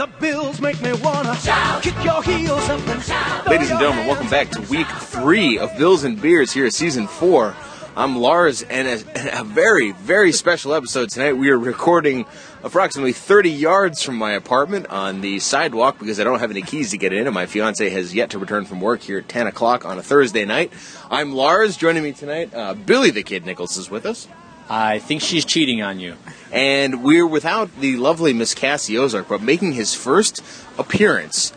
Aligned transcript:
The 0.00 0.08
Bills 0.18 0.62
make 0.62 0.80
me 0.80 0.94
wanna 0.94 1.36
shout. 1.36 1.82
kick 1.82 2.02
your 2.02 2.22
heels 2.22 2.66
up 2.70 2.80
and 2.88 3.02
shout. 3.02 3.46
Ladies 3.46 3.70
and 3.70 3.78
gentlemen, 3.78 4.06
welcome 4.06 4.30
back 4.30 4.48
to 4.52 4.62
week 4.62 4.86
three 4.86 5.58
of 5.58 5.76
Bills 5.76 6.04
and 6.04 6.18
Beers 6.18 6.50
here 6.50 6.64
at 6.64 6.72
season 6.72 7.06
four. 7.06 7.54
I'm 7.94 8.16
Lars, 8.16 8.62
and 8.62 8.88
a, 8.88 9.40
a 9.40 9.44
very, 9.44 9.92
very 9.92 10.32
special 10.32 10.72
episode 10.72 11.10
tonight. 11.10 11.34
We 11.34 11.50
are 11.50 11.58
recording 11.58 12.24
approximately 12.64 13.12
30 13.12 13.50
yards 13.50 14.02
from 14.02 14.16
my 14.16 14.32
apartment 14.32 14.86
on 14.86 15.20
the 15.20 15.38
sidewalk 15.38 15.98
because 15.98 16.18
I 16.18 16.24
don't 16.24 16.38
have 16.38 16.50
any 16.50 16.62
keys 16.62 16.92
to 16.92 16.96
get 16.96 17.12
in, 17.12 17.26
and 17.26 17.34
my 17.34 17.44
fiance 17.44 17.86
has 17.86 18.14
yet 18.14 18.30
to 18.30 18.38
return 18.38 18.64
from 18.64 18.80
work 18.80 19.02
here 19.02 19.18
at 19.18 19.28
10 19.28 19.48
o'clock 19.48 19.84
on 19.84 19.98
a 19.98 20.02
Thursday 20.02 20.46
night. 20.46 20.72
I'm 21.10 21.34
Lars. 21.34 21.76
Joining 21.76 22.02
me 22.02 22.12
tonight, 22.12 22.54
uh, 22.54 22.72
Billy 22.72 23.10
the 23.10 23.22
Kid 23.22 23.44
Nichols 23.44 23.76
is 23.76 23.90
with 23.90 24.06
us. 24.06 24.28
I 24.70 24.98
think 24.98 25.20
she's 25.20 25.44
cheating 25.44 25.82
on 25.82 26.00
you. 26.00 26.16
And 26.52 27.04
we're 27.04 27.26
without 27.26 27.80
the 27.80 27.96
lovely 27.96 28.32
Miss 28.32 28.54
Cassie 28.54 28.98
Ozark, 28.98 29.28
but 29.28 29.42
making 29.42 29.72
his 29.72 29.94
first 29.94 30.42
appearance 30.78 31.52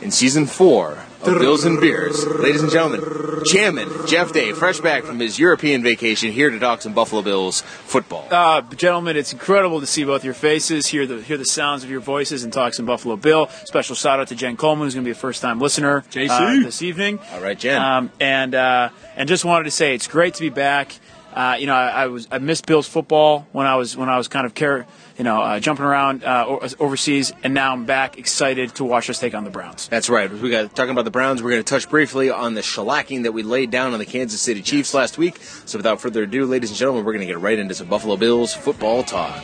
in 0.00 0.10
season 0.10 0.46
four 0.46 0.98
of 1.22 1.38
Bills 1.38 1.64
and 1.64 1.80
Beers. 1.80 2.26
Ladies 2.26 2.62
and 2.62 2.72
gentlemen, 2.72 3.44
Chairman 3.44 3.88
Jeff 4.06 4.32
Day, 4.32 4.52
fresh 4.52 4.80
back 4.80 5.04
from 5.04 5.20
his 5.20 5.38
European 5.38 5.82
vacation, 5.82 6.32
here 6.32 6.50
to 6.50 6.58
talk 6.58 6.82
some 6.82 6.92
Buffalo 6.92 7.22
Bills 7.22 7.60
football. 7.60 8.26
Uh, 8.30 8.62
gentlemen, 8.74 9.16
it's 9.16 9.32
incredible 9.32 9.80
to 9.80 9.86
see 9.86 10.02
both 10.04 10.24
your 10.24 10.34
faces, 10.34 10.86
hear 10.88 11.06
the 11.06 11.22
hear 11.22 11.36
the 11.36 11.44
sounds 11.44 11.84
of 11.84 11.90
your 11.90 12.00
voices, 12.00 12.42
and 12.42 12.52
talk 12.52 12.74
some 12.74 12.86
Buffalo 12.86 13.16
Bill. 13.16 13.48
Special 13.64 13.94
shout 13.94 14.18
out 14.18 14.28
to 14.28 14.34
Jen 14.34 14.56
Coleman, 14.56 14.86
who's 14.86 14.94
going 14.94 15.04
to 15.04 15.08
be 15.08 15.12
a 15.12 15.14
first 15.14 15.40
time 15.40 15.60
listener 15.60 16.02
JC. 16.10 16.28
uh, 16.30 16.64
this 16.64 16.82
evening. 16.82 17.20
All 17.32 17.40
right, 17.40 17.58
Jen. 17.58 17.80
Um, 17.80 18.10
and 18.18 18.54
uh, 18.54 18.88
and 19.16 19.28
just 19.28 19.44
wanted 19.44 19.64
to 19.64 19.70
say 19.70 19.94
it's 19.94 20.08
great 20.08 20.34
to 20.34 20.40
be 20.40 20.50
back. 20.50 20.96
Uh, 21.32 21.56
you 21.58 21.66
know, 21.66 21.74
I, 21.74 22.04
I 22.04 22.06
was 22.08 22.28
I 22.30 22.38
missed 22.38 22.66
Bills 22.66 22.86
football 22.86 23.46
when 23.52 23.66
I 23.66 23.76
was 23.76 23.96
when 23.96 24.08
I 24.08 24.18
was 24.18 24.28
kind 24.28 24.44
of 24.44 24.54
care, 24.54 24.86
you 25.16 25.24
know, 25.24 25.40
uh, 25.40 25.60
jumping 25.60 25.84
around 25.84 26.24
uh, 26.24 26.58
overseas, 26.78 27.32
and 27.42 27.54
now 27.54 27.72
I'm 27.72 27.86
back, 27.86 28.18
excited 28.18 28.74
to 28.76 28.84
watch 28.84 29.08
us 29.08 29.18
take 29.18 29.34
on 29.34 29.44
the 29.44 29.50
Browns. 29.50 29.88
That's 29.88 30.10
right. 30.10 30.30
We 30.30 30.50
got 30.50 30.74
talking 30.76 30.90
about 30.92 31.04
the 31.04 31.10
Browns. 31.10 31.42
We're 31.42 31.50
going 31.50 31.62
to 31.62 31.68
touch 31.68 31.88
briefly 31.88 32.30
on 32.30 32.54
the 32.54 32.60
shellacking 32.60 33.22
that 33.22 33.32
we 33.32 33.42
laid 33.42 33.70
down 33.70 33.94
on 33.94 33.98
the 33.98 34.04
Kansas 34.04 34.40
City 34.40 34.60
Chiefs 34.60 34.92
last 34.92 35.16
week. 35.16 35.38
So, 35.64 35.78
without 35.78 36.00
further 36.00 36.24
ado, 36.24 36.44
ladies 36.44 36.70
and 36.70 36.78
gentlemen, 36.78 37.04
we're 37.04 37.12
going 37.12 37.26
to 37.26 37.32
get 37.32 37.40
right 37.40 37.58
into 37.58 37.74
some 37.74 37.86
Buffalo 37.86 38.16
Bills 38.16 38.52
football 38.52 39.02
talk. 39.02 39.42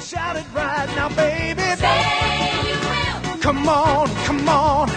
Shout 0.00 0.36
it 0.36 0.44
right 0.54 0.88
now, 0.94 1.08
baby. 1.10 1.62
Come 3.40 3.68
on, 3.68 4.08
come 4.24 4.48
on. 4.48 4.88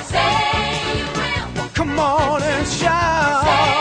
Come 1.73 1.97
on 1.99 2.43
and 2.43 2.67
shout. 2.67 3.80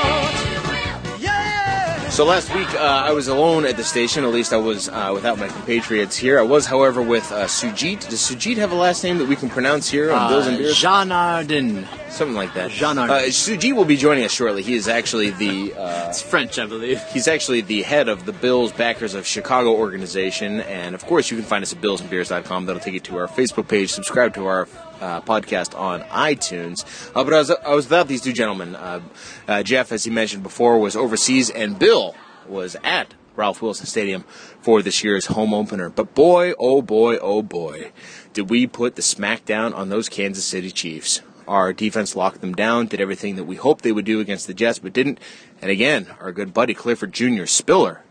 So 2.10 2.24
last 2.26 2.52
week 2.54 2.68
uh, 2.74 2.78
I 2.78 3.12
was 3.12 3.28
alone 3.28 3.64
at 3.64 3.76
the 3.78 3.84
station. 3.84 4.24
At 4.24 4.32
least 4.32 4.52
I 4.52 4.56
was 4.56 4.88
uh, 4.88 5.12
without 5.14 5.38
my 5.38 5.46
compatriots 5.48 6.16
here. 6.16 6.38
I 6.38 6.42
was, 6.42 6.66
however, 6.66 7.00
with 7.00 7.30
uh, 7.32 7.44
Sujit. 7.46 8.08
Does 8.10 8.18
Sujit 8.20 8.56
have 8.56 8.72
a 8.72 8.74
last 8.74 9.02
name 9.04 9.18
that 9.18 9.28
we 9.28 9.36
can 9.36 9.48
pronounce 9.48 9.88
here 9.88 10.12
on 10.12 10.28
Bills 10.30 10.46
and 10.46 10.58
Beers? 10.58 10.74
Janardin. 10.74 11.86
Something 12.10 12.36
like 12.36 12.52
that. 12.54 12.72
Jean 12.72 12.98
Uh, 12.98 13.08
Sujit 13.28 13.74
will 13.74 13.84
be 13.86 13.96
joining 13.96 14.24
us 14.24 14.32
shortly. 14.32 14.62
He 14.62 14.74
is 14.74 14.86
actually 14.88 15.30
the 15.30 15.72
uh, 15.74 16.08
It's 16.10 16.20
French, 16.20 16.58
I 16.58 16.66
believe. 16.66 17.00
he's 17.12 17.28
actually 17.28 17.60
the 17.62 17.82
head 17.82 18.08
of 18.08 18.26
the 18.26 18.32
Bills 18.32 18.72
Backers 18.72 19.14
of 19.14 19.24
Chicago 19.26 19.72
organization, 19.76 20.60
and 20.62 20.94
of 20.96 21.06
course 21.06 21.30
you 21.30 21.36
can 21.38 21.46
find 21.46 21.62
us 21.62 21.72
at 21.72 21.80
billsandbeers.com. 21.80 22.66
That'll 22.66 22.82
take 22.82 22.94
you 22.94 23.00
to 23.00 23.18
our 23.18 23.28
Facebook 23.28 23.68
page. 23.68 23.92
Subscribe 23.92 24.34
to 24.34 24.46
our 24.46 24.66
uh, 25.00 25.20
podcast 25.22 25.78
on 25.78 26.02
iTunes. 26.02 26.84
Uh, 27.14 27.24
but 27.24 27.32
I 27.32 27.38
was 27.38 27.50
I 27.50 27.74
was 27.74 27.86
without 27.86 28.08
these 28.08 28.20
two 28.20 28.32
gentlemen. 28.32 28.76
Uh, 28.76 29.00
uh, 29.48 29.62
Jeff, 29.62 29.92
as 29.92 30.04
he 30.04 30.10
mentioned 30.10 30.42
before, 30.42 30.78
was 30.78 30.96
overseas, 30.96 31.50
and 31.50 31.78
Bill 31.78 32.14
was 32.48 32.76
at 32.82 33.14
Ralph 33.36 33.62
Wilson 33.62 33.86
Stadium 33.86 34.24
for 34.60 34.82
this 34.82 35.02
year's 35.02 35.26
home 35.26 35.54
opener. 35.54 35.88
But 35.88 36.14
boy, 36.14 36.52
oh 36.58 36.82
boy, 36.82 37.16
oh 37.18 37.42
boy, 37.42 37.92
did 38.32 38.50
we 38.50 38.66
put 38.66 38.96
the 38.96 39.02
smackdown 39.02 39.74
on 39.74 39.88
those 39.88 40.08
Kansas 40.08 40.44
City 40.44 40.70
Chiefs. 40.70 41.22
Our 41.48 41.72
defense 41.72 42.14
locked 42.14 42.42
them 42.42 42.54
down, 42.54 42.86
did 42.86 43.00
everything 43.00 43.34
that 43.36 43.44
we 43.44 43.56
hoped 43.56 43.82
they 43.82 43.90
would 43.90 44.04
do 44.04 44.20
against 44.20 44.46
the 44.46 44.54
Jets, 44.54 44.78
but 44.78 44.92
didn't. 44.92 45.18
And 45.60 45.70
again, 45.70 46.06
our 46.20 46.30
good 46.30 46.54
buddy 46.54 46.74
Clifford 46.74 47.12
Jr. 47.12 47.46
Spiller 47.46 48.02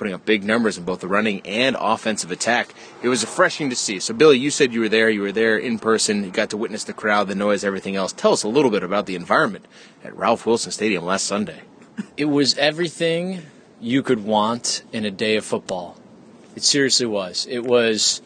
putting 0.00 0.14
up 0.14 0.24
big 0.24 0.42
numbers 0.42 0.78
in 0.78 0.84
both 0.84 1.00
the 1.00 1.06
running 1.06 1.42
and 1.44 1.76
offensive 1.78 2.30
attack. 2.30 2.72
It 3.02 3.08
was 3.08 3.22
refreshing 3.22 3.68
to 3.68 3.76
see. 3.76 4.00
So, 4.00 4.14
Billy, 4.14 4.38
you 4.38 4.50
said 4.50 4.72
you 4.72 4.80
were 4.80 4.88
there. 4.88 5.10
You 5.10 5.20
were 5.20 5.30
there 5.30 5.58
in 5.58 5.78
person. 5.78 6.24
You 6.24 6.30
got 6.30 6.48
to 6.50 6.56
witness 6.56 6.84
the 6.84 6.94
crowd, 6.94 7.28
the 7.28 7.34
noise, 7.34 7.64
everything 7.64 7.96
else. 7.96 8.10
Tell 8.14 8.32
us 8.32 8.42
a 8.42 8.48
little 8.48 8.70
bit 8.70 8.82
about 8.82 9.04
the 9.04 9.14
environment 9.14 9.66
at 10.02 10.16
Ralph 10.16 10.46
Wilson 10.46 10.72
Stadium 10.72 11.04
last 11.04 11.26
Sunday. 11.26 11.60
It 12.16 12.24
was 12.24 12.56
everything 12.56 13.42
you 13.78 14.02
could 14.02 14.24
want 14.24 14.82
in 14.90 15.04
a 15.04 15.10
day 15.10 15.36
of 15.36 15.44
football. 15.44 15.98
It 16.56 16.62
seriously 16.62 17.04
was. 17.04 17.46
It 17.50 17.64
was, 17.64 18.22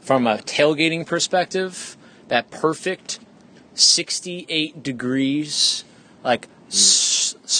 from 0.00 0.26
a 0.26 0.38
tailgating 0.38 1.06
perspective, 1.06 1.98
that 2.28 2.50
perfect 2.50 3.20
68 3.74 4.82
degrees. 4.82 5.84
Like, 6.24 6.48
s- 6.68 7.07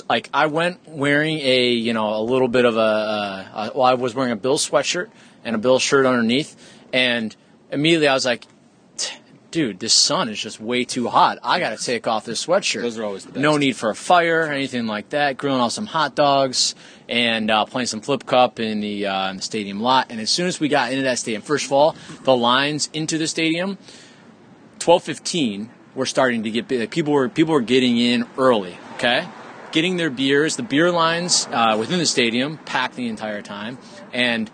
like 0.08 0.28
I 0.32 0.46
went 0.46 0.86
wearing 0.86 1.38
a 1.38 1.70
you 1.70 1.92
know 1.92 2.16
a 2.16 2.22
little 2.22 2.48
bit 2.48 2.64
of 2.64 2.76
a, 2.76 2.80
uh, 2.80 3.48
uh, 3.52 3.70
well 3.74 3.84
I 3.84 3.94
was 3.94 4.14
wearing 4.14 4.32
a 4.32 4.36
Bill 4.36 4.58
sweatshirt 4.58 5.08
and 5.44 5.56
a 5.56 5.58
Bill 5.58 5.78
shirt 5.78 6.06
underneath, 6.06 6.56
and 6.92 7.34
immediately 7.70 8.08
I 8.08 8.14
was 8.14 8.24
like, 8.24 8.44
dude, 9.50 9.78
this 9.80 9.94
sun 9.94 10.28
is 10.28 10.38
just 10.38 10.60
way 10.60 10.84
too 10.84 11.08
hot. 11.08 11.38
I 11.42 11.58
got 11.58 11.78
to 11.78 11.82
take 11.82 12.06
off 12.06 12.26
this 12.26 12.44
sweatshirt. 12.44 12.82
Those 12.82 12.98
are 12.98 13.04
always 13.04 13.24
the 13.24 13.32
best. 13.32 13.40
No 13.40 13.56
need 13.56 13.76
for 13.76 13.88
a 13.88 13.94
fire 13.94 14.42
or 14.42 14.52
anything 14.52 14.86
like 14.86 15.08
that. 15.10 15.38
Grilling 15.38 15.60
off 15.60 15.72
some 15.72 15.86
hot 15.86 16.14
dogs 16.14 16.74
and 17.08 17.50
uh, 17.50 17.64
playing 17.64 17.86
some 17.86 18.02
flip 18.02 18.26
cup 18.26 18.60
in 18.60 18.80
the, 18.80 19.06
uh, 19.06 19.30
in 19.30 19.36
the 19.36 19.42
stadium 19.42 19.80
lot. 19.80 20.08
And 20.10 20.20
as 20.20 20.30
soon 20.30 20.48
as 20.48 20.60
we 20.60 20.68
got 20.68 20.92
into 20.92 21.04
that 21.04 21.18
stadium, 21.18 21.40
first 21.40 21.64
of 21.64 21.72
all, 21.72 21.96
the 22.24 22.36
lines 22.36 22.90
into 22.92 23.16
the 23.16 23.26
stadium, 23.26 23.78
twelve 24.78 25.02
fifteen, 25.02 25.70
were 25.94 26.06
starting 26.06 26.42
to 26.42 26.50
get 26.50 26.68
big. 26.68 26.90
People 26.90 27.14
were 27.14 27.28
people 27.30 27.54
were 27.54 27.62
getting 27.62 27.96
in 27.96 28.26
early. 28.36 28.76
Okay, 28.96 29.26
getting 29.72 29.96
their 29.96 30.10
beers. 30.10 30.56
The 30.56 30.62
beer 30.62 30.90
lines 30.90 31.48
uh, 31.50 31.76
within 31.78 31.98
the 31.98 32.06
stadium 32.06 32.58
packed 32.58 32.94
the 32.94 33.08
entire 33.08 33.42
time, 33.42 33.78
and 34.12 34.50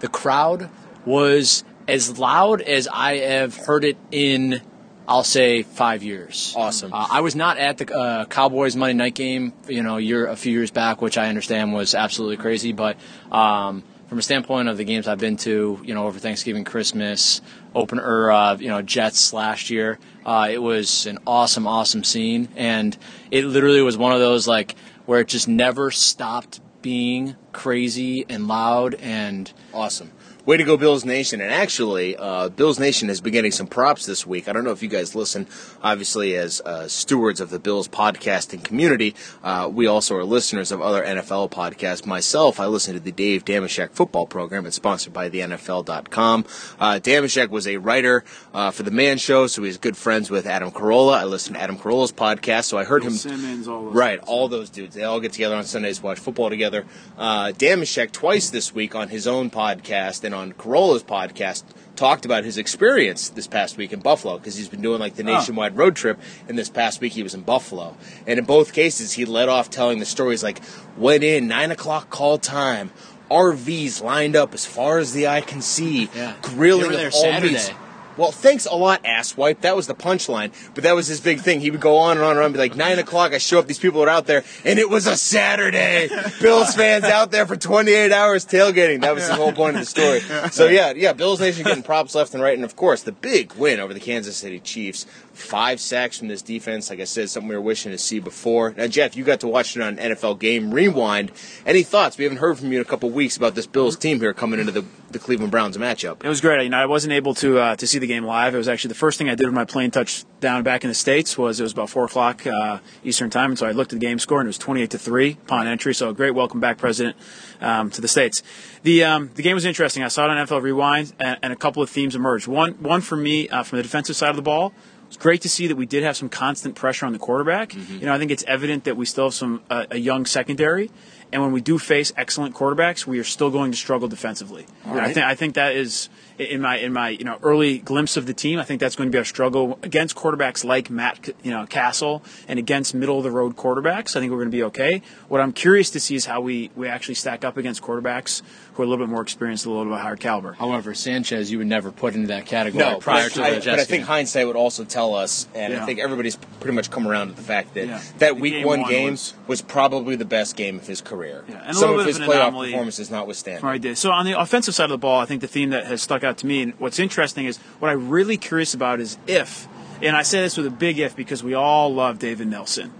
the 0.00 0.08
crowd 0.08 0.70
was 1.04 1.64
as 1.86 2.18
loud 2.18 2.60
as 2.60 2.88
I 2.88 3.18
have 3.18 3.56
heard 3.56 3.84
it 3.84 3.96
in. 4.10 4.60
I'll 5.06 5.24
say 5.24 5.62
five 5.62 6.02
years. 6.02 6.52
Awesome. 6.54 6.92
Uh, 6.92 7.06
I 7.10 7.22
was 7.22 7.34
not 7.34 7.56
at 7.56 7.78
the 7.78 7.90
uh, 7.90 8.24
Cowboys 8.26 8.76
Monday 8.76 8.92
night 8.92 9.14
game, 9.14 9.54
you 9.66 9.82
know, 9.82 9.96
year 9.96 10.26
a 10.26 10.36
few 10.36 10.52
years 10.52 10.70
back, 10.70 11.00
which 11.00 11.16
I 11.16 11.28
understand 11.30 11.72
was 11.72 11.94
absolutely 11.94 12.36
crazy. 12.36 12.72
But 12.72 12.98
um, 13.32 13.84
from 14.08 14.18
a 14.18 14.22
standpoint 14.22 14.68
of 14.68 14.76
the 14.76 14.84
games 14.84 15.06
I've 15.06 15.18
been 15.18 15.36
to, 15.38 15.80
you 15.84 15.94
know, 15.94 16.06
over 16.06 16.18
Thanksgiving, 16.18 16.64
Christmas, 16.64 17.40
open 17.74 17.98
or 17.98 18.30
uh, 18.30 18.56
you 18.56 18.68
know 18.68 18.82
Jets 18.82 19.32
last 19.32 19.70
year, 19.70 19.98
uh, 20.24 20.48
it 20.50 20.58
was 20.58 21.06
an 21.06 21.18
awesome, 21.26 21.66
awesome 21.66 22.04
scene, 22.04 22.48
and 22.56 22.96
it 23.30 23.44
literally 23.44 23.82
was 23.82 23.96
one 23.96 24.12
of 24.12 24.20
those 24.20 24.48
like 24.48 24.74
where 25.06 25.20
it 25.20 25.28
just 25.28 25.48
never 25.48 25.90
stopped 25.90 26.60
being 26.80 27.36
crazy 27.52 28.24
and 28.28 28.48
loud 28.48 28.94
and 28.94 29.52
Awesome. 29.74 30.10
Way 30.48 30.56
to 30.56 30.64
go, 30.64 30.78
Bills 30.78 31.04
Nation. 31.04 31.42
And 31.42 31.52
actually, 31.52 32.16
uh, 32.16 32.48
Bills 32.48 32.78
Nation 32.78 33.08
has 33.10 33.20
been 33.20 33.34
getting 33.34 33.50
some 33.50 33.66
props 33.66 34.06
this 34.06 34.26
week. 34.26 34.48
I 34.48 34.54
don't 34.54 34.64
know 34.64 34.70
if 34.70 34.82
you 34.82 34.88
guys 34.88 35.14
listen, 35.14 35.46
obviously, 35.82 36.36
as 36.36 36.62
uh, 36.62 36.88
stewards 36.88 37.42
of 37.42 37.50
the 37.50 37.58
Bills 37.58 37.86
podcasting 37.86 38.64
community. 38.64 39.14
Uh, 39.44 39.68
we 39.70 39.86
also 39.86 40.16
are 40.16 40.24
listeners 40.24 40.72
of 40.72 40.80
other 40.80 41.04
NFL 41.04 41.50
podcasts. 41.50 42.06
Myself, 42.06 42.60
I 42.60 42.64
listen 42.64 42.94
to 42.94 43.00
the 43.00 43.12
Dave 43.12 43.44
Dameshek 43.44 43.90
football 43.90 44.26
program. 44.26 44.64
It's 44.64 44.76
sponsored 44.76 45.12
by 45.12 45.28
the 45.28 45.40
NFL.com. 45.40 46.46
Uh, 46.80 46.92
Dameshek 46.94 47.50
was 47.50 47.68
a 47.68 47.76
writer 47.76 48.24
uh, 48.54 48.70
for 48.70 48.84
The 48.84 48.90
Man 48.90 49.18
Show, 49.18 49.48
so 49.48 49.62
he's 49.64 49.76
good 49.76 49.98
friends 49.98 50.30
with 50.30 50.46
Adam 50.46 50.70
Carolla. 50.70 51.18
I 51.18 51.24
listen 51.24 51.52
to 51.52 51.60
Adam 51.60 51.76
Carolla's 51.76 52.12
podcast, 52.12 52.64
so 52.64 52.78
I 52.78 52.84
heard 52.84 53.04
him. 53.04 53.12
Simmons, 53.12 53.68
all 53.68 53.84
those 53.84 53.94
Right, 53.94 54.18
guys. 54.18 54.26
all 54.26 54.48
those 54.48 54.70
dudes. 54.70 54.94
They 54.94 55.04
all 55.04 55.20
get 55.20 55.34
together 55.34 55.56
on 55.56 55.64
Sundays, 55.64 56.02
watch 56.02 56.18
football 56.18 56.48
together. 56.48 56.86
Uh, 57.18 57.48
Dameshek 57.48 58.12
twice 58.12 58.48
this 58.48 58.74
week 58.74 58.94
on 58.94 59.08
his 59.10 59.26
own 59.26 59.50
podcast 59.50 60.24
and 60.24 60.37
on 60.38 60.52
Carolla's 60.52 61.02
podcast 61.02 61.64
talked 61.96 62.24
about 62.24 62.44
his 62.44 62.56
experience 62.58 63.28
this 63.30 63.46
past 63.48 63.76
week 63.76 63.92
in 63.92 64.00
Buffalo 64.00 64.38
because 64.38 64.56
he's 64.56 64.68
been 64.68 64.80
doing 64.80 65.00
like 65.00 65.16
the 65.16 65.24
nationwide 65.24 65.76
road 65.76 65.96
trip, 65.96 66.18
and 66.48 66.56
this 66.56 66.68
past 66.70 67.00
week 67.00 67.12
he 67.12 67.22
was 67.22 67.34
in 67.34 67.42
Buffalo. 67.42 67.96
And 68.26 68.38
in 68.38 68.44
both 68.44 68.72
cases, 68.72 69.12
he 69.12 69.24
led 69.24 69.48
off 69.48 69.68
telling 69.68 69.98
the 69.98 70.06
stories 70.06 70.42
like 70.42 70.60
went 70.96 71.24
in 71.24 71.48
nine 71.48 71.70
o'clock 71.70 72.08
call 72.08 72.38
time. 72.38 72.90
RVs 73.30 74.02
lined 74.02 74.36
up 74.36 74.54
as 74.54 74.64
far 74.64 74.98
as 74.98 75.12
the 75.12 75.28
eye 75.28 75.42
can 75.42 75.60
see, 75.60 76.08
Yeah. 76.14 76.34
grilling 76.40 76.86
of 76.86 76.92
there 76.92 77.10
all 77.12 77.20
Saturday. 77.20 77.52
meats. 77.54 77.70
Well, 78.18 78.32
thanks 78.32 78.66
a 78.66 78.74
lot, 78.74 79.04
asswipe. 79.04 79.60
That 79.60 79.76
was 79.76 79.86
the 79.86 79.94
punchline. 79.94 80.52
But 80.74 80.82
that 80.82 80.96
was 80.96 81.06
his 81.06 81.20
big 81.20 81.40
thing. 81.40 81.60
He 81.60 81.70
would 81.70 81.80
go 81.80 81.98
on 81.98 82.16
and 82.16 82.26
on 82.26 82.32
and 82.32 82.44
on, 82.44 82.52
be 82.52 82.58
like, 82.58 82.74
9 82.74 82.98
o'clock, 82.98 83.32
I 83.32 83.38
show 83.38 83.60
up, 83.60 83.66
these 83.68 83.78
people 83.78 84.02
are 84.02 84.08
out 84.08 84.26
there, 84.26 84.42
and 84.64 84.80
it 84.80 84.90
was 84.90 85.06
a 85.06 85.16
Saturday. 85.16 86.08
Bills 86.40 86.74
fans 86.74 87.04
out 87.04 87.30
there 87.30 87.46
for 87.46 87.56
28 87.56 88.10
hours 88.10 88.44
tailgating. 88.44 89.02
That 89.02 89.14
was 89.14 89.28
the 89.28 89.36
whole 89.36 89.52
point 89.52 89.76
of 89.76 89.82
the 89.82 89.86
story. 89.86 90.20
So, 90.50 90.66
yeah, 90.66 90.94
yeah, 90.96 91.12
Bills 91.12 91.40
Nation 91.40 91.62
getting 91.62 91.82
props 91.82 92.14
left 92.14 92.34
and 92.34 92.42
right. 92.42 92.54
And, 92.54 92.64
of 92.64 92.74
course, 92.74 93.02
the 93.02 93.12
big 93.12 93.52
win 93.54 93.80
over 93.80 93.94
the 93.94 94.00
Kansas 94.00 94.36
City 94.36 94.58
Chiefs. 94.58 95.06
Five 95.38 95.80
sacks 95.80 96.18
from 96.18 96.26
this 96.26 96.42
defense. 96.42 96.90
Like 96.90 96.98
I 96.98 97.04
said, 97.04 97.30
something 97.30 97.48
we 97.48 97.54
were 97.54 97.60
wishing 97.60 97.92
to 97.92 97.98
see 97.98 98.18
before. 98.18 98.74
Now, 98.76 98.88
Jeff, 98.88 99.16
you 99.16 99.22
got 99.22 99.40
to 99.40 99.46
watch 99.46 99.76
it 99.76 99.82
on 99.82 99.96
NFL 99.96 100.40
Game 100.40 100.74
Rewind. 100.74 101.30
Any 101.64 101.84
thoughts? 101.84 102.18
We 102.18 102.24
haven't 102.24 102.38
heard 102.38 102.58
from 102.58 102.72
you 102.72 102.80
in 102.80 102.82
a 102.82 102.84
couple 102.84 103.08
weeks 103.08 103.36
about 103.36 103.54
this 103.54 103.66
Bills 103.66 103.96
team 103.96 104.18
here 104.18 104.34
coming 104.34 104.58
into 104.58 104.72
the, 104.72 104.84
the 105.12 105.20
Cleveland 105.20 105.52
Browns 105.52 105.78
matchup. 105.78 106.24
It 106.24 106.28
was 106.28 106.40
great. 106.40 106.64
You 106.64 106.70
know, 106.70 106.78
I 106.78 106.86
wasn't 106.86 107.12
able 107.12 107.34
to 107.36 107.58
uh, 107.60 107.76
to 107.76 107.86
see 107.86 108.00
the 108.00 108.08
game 108.08 108.24
live. 108.24 108.52
It 108.52 108.58
was 108.58 108.68
actually 108.68 108.88
the 108.88 108.96
first 108.96 109.16
thing 109.16 109.30
I 109.30 109.36
did 109.36 109.46
when 109.46 109.54
my 109.54 109.64
plane 109.64 109.92
touched 109.92 110.26
down 110.40 110.64
back 110.64 110.82
in 110.82 110.88
the 110.88 110.94
states. 110.94 111.38
Was 111.38 111.60
it 111.60 111.62
was 111.62 111.72
about 111.72 111.88
four 111.88 112.04
o'clock 112.04 112.44
uh, 112.44 112.80
Eastern 113.04 113.30
time, 113.30 113.52
and 113.52 113.58
so 113.58 113.66
I 113.66 113.70
looked 113.70 113.92
at 113.92 114.00
the 114.00 114.04
game 114.04 114.18
score 114.18 114.40
and 114.40 114.46
it 114.46 114.50
was 114.50 114.58
28 114.58 114.90
to 114.90 114.98
three 114.98 115.38
upon 115.46 115.68
entry. 115.68 115.94
So 115.94 116.08
a 116.08 116.14
great 116.14 116.32
welcome 116.32 116.58
back, 116.58 116.78
President, 116.78 117.16
um, 117.60 117.90
to 117.90 118.00
the 118.00 118.08
states. 118.08 118.42
The 118.82 119.04
um, 119.04 119.30
the 119.34 119.42
game 119.42 119.54
was 119.54 119.64
interesting. 119.64 120.02
I 120.02 120.08
saw 120.08 120.24
it 120.24 120.30
on 120.30 120.46
NFL 120.46 120.62
Rewind, 120.62 121.12
and, 121.20 121.38
and 121.42 121.52
a 121.52 121.56
couple 121.56 121.80
of 121.80 121.88
themes 121.90 122.16
emerged. 122.16 122.48
One 122.48 122.72
one 122.74 123.00
for 123.02 123.16
me 123.16 123.48
uh, 123.48 123.62
from 123.62 123.76
the 123.76 123.84
defensive 123.84 124.16
side 124.16 124.30
of 124.30 124.36
the 124.36 124.42
ball. 124.42 124.72
It's 125.08 125.16
great 125.16 125.40
to 125.42 125.48
see 125.48 125.66
that 125.66 125.76
we 125.76 125.86
did 125.86 126.04
have 126.04 126.16
some 126.16 126.28
constant 126.28 126.74
pressure 126.74 127.06
on 127.06 127.12
the 127.12 127.18
quarterback. 127.18 127.70
Mm-hmm. 127.70 127.98
You 127.98 128.06
know, 128.06 128.14
I 128.14 128.18
think 128.18 128.30
it's 128.30 128.44
evident 128.46 128.84
that 128.84 128.96
we 128.96 129.06
still 129.06 129.24
have 129.24 129.34
some 129.34 129.62
uh, 129.70 129.86
a 129.90 129.98
young 129.98 130.26
secondary, 130.26 130.90
and 131.32 131.42
when 131.42 131.52
we 131.52 131.60
do 131.60 131.78
face 131.78 132.12
excellent 132.16 132.54
quarterbacks, 132.54 133.06
we 133.06 133.18
are 133.18 133.24
still 133.24 133.50
going 133.50 133.70
to 133.70 133.76
struggle 133.76 134.08
defensively. 134.08 134.66
And 134.84 135.00
I 135.00 135.12
think 135.12 135.26
I 135.26 135.34
think 135.34 135.54
that 135.54 135.74
is 135.74 136.08
in 136.38 136.60
my 136.60 136.76
in 136.76 136.92
my 136.92 137.10
you 137.10 137.24
know 137.24 137.38
early 137.42 137.78
glimpse 137.78 138.16
of 138.16 138.26
the 138.26 138.34
team. 138.34 138.58
I 138.58 138.64
think 138.64 138.80
that's 138.80 138.96
going 138.96 139.08
to 139.08 139.12
be 139.12 139.18
our 139.18 139.24
struggle 139.24 139.78
against 139.82 140.14
quarterbacks 140.16 140.64
like 140.64 140.90
Matt 140.90 141.30
you 141.42 141.50
know 141.50 141.66
Cassel 141.66 142.22
and 142.46 142.58
against 142.58 142.94
middle 142.94 143.18
of 143.18 143.24
the 143.24 143.30
road 143.30 143.56
quarterbacks. 143.56 144.16
I 144.16 144.20
think 144.20 144.30
we're 144.30 144.38
going 144.38 144.50
to 144.50 144.56
be 144.56 144.62
okay. 144.64 145.02
What 145.28 145.40
I'm 145.40 145.52
curious 145.52 145.90
to 145.90 146.00
see 146.00 146.14
is 146.14 146.26
how 146.26 146.40
we 146.40 146.70
we 146.76 146.88
actually 146.88 147.16
stack 147.16 147.44
up 147.44 147.56
against 147.56 147.82
quarterbacks 147.82 148.42
who 148.78 148.84
are 148.84 148.86
a 148.86 148.88
little 148.88 149.04
bit 149.04 149.10
more 149.10 149.22
experienced, 149.22 149.66
a 149.66 149.70
little 149.70 149.92
bit 149.92 150.00
higher 150.00 150.14
caliber. 150.14 150.52
However, 150.52 150.94
Sanchez, 150.94 151.50
you 151.50 151.58
would 151.58 151.66
never 151.66 151.90
put 151.90 152.14
into 152.14 152.28
that 152.28 152.46
category 152.46 152.84
no, 152.84 152.98
prior 153.00 153.24
but 153.24 153.32
to 153.34 153.42
I, 153.42 153.50
the 153.50 153.56
but 153.58 153.68
I 153.80 153.84
think 153.84 153.88
game. 153.88 154.02
hindsight 154.02 154.46
would 154.46 154.54
also 154.54 154.84
tell 154.84 155.14
us, 155.16 155.48
and 155.54 155.74
I 155.74 155.84
think 155.84 155.98
everybody's 155.98 156.36
pretty 156.60 156.76
much 156.76 156.88
come 156.90 157.08
around 157.08 157.28
to 157.30 157.34
the 157.34 157.42
fact 157.42 157.74
that 157.74 157.86
Yeah. 157.88 158.00
that 158.18 158.34
The 158.36 158.40
week 158.40 158.52
game 158.54 158.66
one 158.66 158.80
one 158.82 158.90
game 158.90 159.10
was- 159.10 159.34
was, 159.48 159.62
probably 159.62 160.14
the 160.14 160.24
best 160.24 160.54
game 160.56 160.76
of 160.78 160.86
his 160.86 161.00
career. 161.00 161.42
Yeah, 161.48 161.60
and 161.60 161.70
a 161.70 161.74
Some 161.74 161.80
little 161.90 162.00
of 162.00 162.06
bit 162.06 162.14
his 162.14 162.16
of 162.18 162.22
an 162.22 162.28
playoff 162.28 162.42
anomaly. 162.48 162.70
performances 162.70 163.10
notwithstanding. 163.10 163.64
Right 163.64 163.82
there. 163.82 163.96
So 163.96 164.12
on 164.12 164.24
the 164.24 164.38
offensive 164.40 164.74
side 164.76 164.84
of 164.84 164.90
the 164.90 164.98
ball, 164.98 165.18
I 165.20 165.24
think 165.26 165.40
the 165.40 165.48
theme 165.48 165.70
that 165.70 165.86
has 165.86 166.00
stuck 166.00 166.22
out 166.22 166.38
to 166.38 166.46
me, 166.46 166.62
and 166.62 166.72
what's 166.78 167.00
interesting 167.00 167.46
is 167.46 167.58
what 167.80 167.90
I'm 167.90 168.08
really 168.08 168.36
curious 168.36 168.74
about 168.74 169.00
is 169.00 169.18
if, 169.26 169.66
and 170.00 170.16
I 170.16 170.22
say 170.22 170.40
this 170.40 170.56
with 170.56 170.66
a 170.66 170.70
big 170.70 171.00
if 171.00 171.16
because 171.16 171.42
we 171.42 171.54
all 171.54 171.92
love 171.92 172.20
David 172.20 172.46
Nelson. 172.46 172.92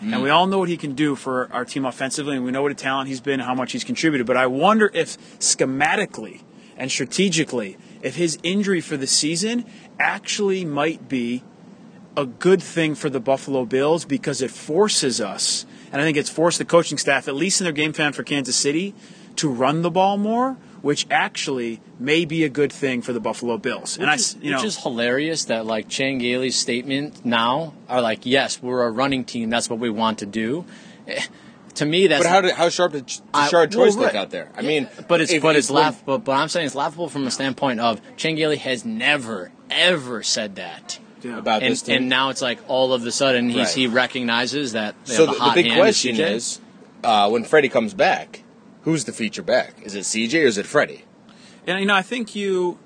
And 0.00 0.22
we 0.22 0.30
all 0.30 0.46
know 0.46 0.58
what 0.58 0.68
he 0.68 0.76
can 0.76 0.94
do 0.94 1.14
for 1.14 1.52
our 1.52 1.64
team 1.64 1.84
offensively, 1.84 2.36
and 2.36 2.44
we 2.44 2.50
know 2.50 2.62
what 2.62 2.72
a 2.72 2.74
talent 2.74 3.08
he's 3.08 3.20
been, 3.20 3.40
how 3.40 3.54
much 3.54 3.72
he's 3.72 3.84
contributed. 3.84 4.26
But 4.26 4.36
I 4.36 4.46
wonder 4.46 4.90
if 4.94 5.18
schematically 5.38 6.42
and 6.76 6.90
strategically, 6.90 7.76
if 8.00 8.16
his 8.16 8.38
injury 8.42 8.80
for 8.80 8.96
the 8.96 9.06
season 9.06 9.66
actually 9.98 10.64
might 10.64 11.08
be 11.08 11.44
a 12.16 12.24
good 12.24 12.62
thing 12.62 12.94
for 12.94 13.10
the 13.10 13.20
Buffalo 13.20 13.66
Bills 13.66 14.06
because 14.06 14.40
it 14.40 14.50
forces 14.50 15.20
us, 15.20 15.66
and 15.92 16.00
I 16.00 16.04
think 16.04 16.16
it's 16.16 16.30
forced 16.30 16.58
the 16.58 16.64
coaching 16.64 16.96
staff, 16.96 17.28
at 17.28 17.34
least 17.34 17.60
in 17.60 17.64
their 17.64 17.72
game 17.72 17.92
plan 17.92 18.14
for 18.14 18.22
Kansas 18.22 18.56
City, 18.56 18.94
to 19.36 19.50
run 19.50 19.82
the 19.82 19.90
ball 19.90 20.16
more, 20.16 20.56
which 20.82 21.06
actually 21.10 21.80
may 21.98 22.24
be 22.24 22.44
a 22.44 22.48
good 22.48 22.72
thing 22.72 23.02
for 23.02 23.12
the 23.12 23.20
Buffalo 23.20 23.58
Bills. 23.58 23.96
and 23.98 24.08
I, 24.08 24.14
Which 24.14 24.20
s- 24.20 24.34
is, 24.34 24.42
you 24.42 24.50
know, 24.50 24.56
which 24.58 24.66
is 24.66 24.76
hilarious 24.82 25.44
that 25.46 25.66
like 25.66 25.88
Chan 25.88 26.18
Gailey's 26.18 26.56
statement 26.56 27.24
now 27.24 27.74
are 27.88 28.00
like, 28.00 28.24
yes, 28.24 28.62
we're 28.62 28.82
a 28.84 28.90
running 28.90 29.24
team. 29.24 29.50
That's 29.50 29.68
what 29.68 29.78
we 29.78 29.90
want 29.90 30.18
to 30.20 30.26
do. 30.26 30.64
Eh, 31.06 31.20
To 31.74 31.86
me, 31.86 32.08
that's 32.08 32.24
But 32.24 32.28
how 32.30 32.40
did 32.40 32.52
how 32.54 32.68
sharp 32.68 32.92
did 32.92 33.06
Ch- 33.06 33.20
I- 33.32 33.48
Shard 33.48 33.74
well, 33.74 33.86
Choice 33.86 33.96
look 33.96 34.14
out 34.14 34.30
there? 34.30 34.50
I 34.56 34.62
mean, 34.62 34.88
but 35.08 35.20
it's 35.20 35.30
if- 35.32 35.40
but 35.42 35.54
it's 35.56 35.68
if 35.70 35.74
laugh. 35.74 36.02
But, 36.04 36.24
but 36.24 36.32
I'm 36.32 36.48
saying 36.48 36.66
it's 36.66 36.74
laughable 36.74 37.08
from 37.08 37.26
a 37.26 37.30
standpoint 37.30 37.78
of 37.80 38.00
Chan 38.16 38.34
Gailey 38.34 38.56
has 38.56 38.84
never 38.84 39.52
ever 39.70 40.22
said 40.22 40.56
that. 40.56 40.98
yeah. 41.22 41.38
about 41.38 41.62
And, 41.62 41.70
this 41.72 41.82
team. 41.82 41.96
and 41.96 42.08
now 42.08 42.30
it's 42.30 42.42
like 42.42 42.58
all 42.66 42.92
of 42.92 43.06
a 43.06 43.12
sudden 43.12 43.48
he's, 43.50 43.56
Right. 43.58 43.68
he 43.68 43.86
recognizes 43.86 44.72
that 44.72 44.94
they 45.04 45.14
so 45.14 45.26
have 45.26 45.36
a 45.36 45.38
the, 45.38 45.44
the 45.44 45.50
big 45.54 45.66
hand 45.66 45.78
question 45.80 46.16
is, 46.18 46.60
uh, 47.04 47.28
when 47.30 47.44
Freddie 47.44 47.68
comes 47.68 47.92
back, 47.94 48.42
who's 48.82 49.04
the 49.04 49.12
feature 49.12 49.42
back? 49.42 49.82
Is 49.82 49.94
it 49.94 50.00
CJ 50.00 50.42
or 50.44 50.46
is 50.46 50.58
it 50.58 50.66
Freddie? 50.66 51.04
And 51.66 51.78
you 51.80 51.86
know, 51.86 51.94
I 51.94 52.02
think 52.02 52.34
you. 52.34 52.78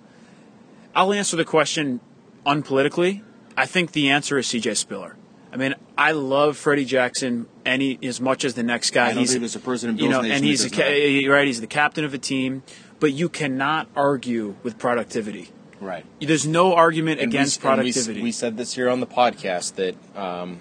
I'll 0.95 1.13
answer 1.13 1.37
the 1.37 1.45
question 1.45 2.01
unpolitically. 2.47 3.23
I 3.57 3.67
think 3.67 3.93
the 3.93 4.11
answer 4.11 4.39
is 4.39 4.47
C.J. 4.47 4.75
Spiller. 4.75 5.17
I 5.53 5.57
mean, 5.57 5.75
I 5.97 6.13
love 6.13 6.57
Freddie 6.57 6.85
Jackson 6.85 7.47
any 7.65 7.99
as 8.03 8.21
much 8.21 8.45
as 8.45 8.55
the 8.55 8.63
next 8.65 8.91
guy. 8.91 9.07
I 9.07 9.09
don't 9.11 9.19
he's 9.19 9.31
think 9.31 9.41
there's 9.43 9.55
a 9.57 9.61
person 9.61 9.91
in 9.91 9.99
you 9.99 10.09
know, 10.09 10.21
Nation 10.21 10.37
and 10.37 10.45
he's 10.45 10.65
a, 10.65 10.69
does 10.69 10.79
ca- 10.79 11.23
not. 11.29 11.33
right. 11.33 11.47
He's 11.47 11.61
the 11.61 11.69
captain 11.69 12.05
of 12.05 12.13
a 12.15 12.19
team, 12.19 12.65
but 12.99 13.13
you 13.13 13.29
cannot 13.29 13.89
argue 13.95 14.57
with 14.65 14.79
productivity. 14.79 15.51
Right. 15.81 16.05
There's 16.21 16.47
no 16.47 16.75
argument 16.75 17.21
And 17.21 17.31
against 17.31 17.61
we- 17.61 17.69
productivity. 17.69 18.23
We, 18.23 18.33
said 18.33 18.57
this 18.57 18.75
here 18.75 18.89
on 18.89 19.01
the 19.01 19.07
podcast 19.07 19.75
that 19.77 19.95
um, 20.17 20.61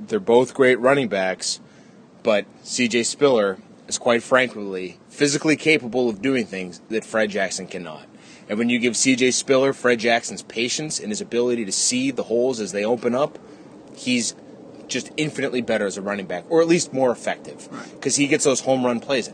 they're 0.00 0.18
both 0.18 0.54
great 0.54 0.80
running 0.80 1.08
backs, 1.08 1.60
but 2.24 2.46
CJ 2.64 3.04
Spiller 3.06 3.58
is 3.90 3.98
quite 3.98 4.22
frankly 4.22 4.98
physically 5.08 5.56
capable 5.56 6.08
of 6.08 6.22
doing 6.22 6.46
things 6.46 6.80
that 6.88 7.04
Fred 7.04 7.30
Jackson 7.30 7.66
cannot. 7.66 8.06
And 8.48 8.58
when 8.58 8.68
you 8.68 8.78
give 8.78 8.94
CJ 8.94 9.32
Spiller 9.32 9.72
Fred 9.72 9.98
Jackson's 9.98 10.42
patience 10.42 10.98
and 10.98 11.10
his 11.10 11.20
ability 11.20 11.64
to 11.64 11.72
see 11.72 12.10
the 12.10 12.24
holes 12.24 12.60
as 12.60 12.72
they 12.72 12.84
open 12.84 13.14
up, 13.14 13.38
he's 13.96 14.34
just 14.86 15.10
infinitely 15.16 15.60
better 15.60 15.86
as 15.86 15.96
a 15.96 16.02
running 16.02 16.26
back, 16.26 16.44
or 16.48 16.60
at 16.60 16.68
least 16.68 16.92
more 16.92 17.10
effective, 17.10 17.68
because 17.92 18.16
he 18.16 18.26
gets 18.26 18.44
those 18.44 18.60
home 18.60 18.84
run 18.84 19.00
plays. 19.00 19.30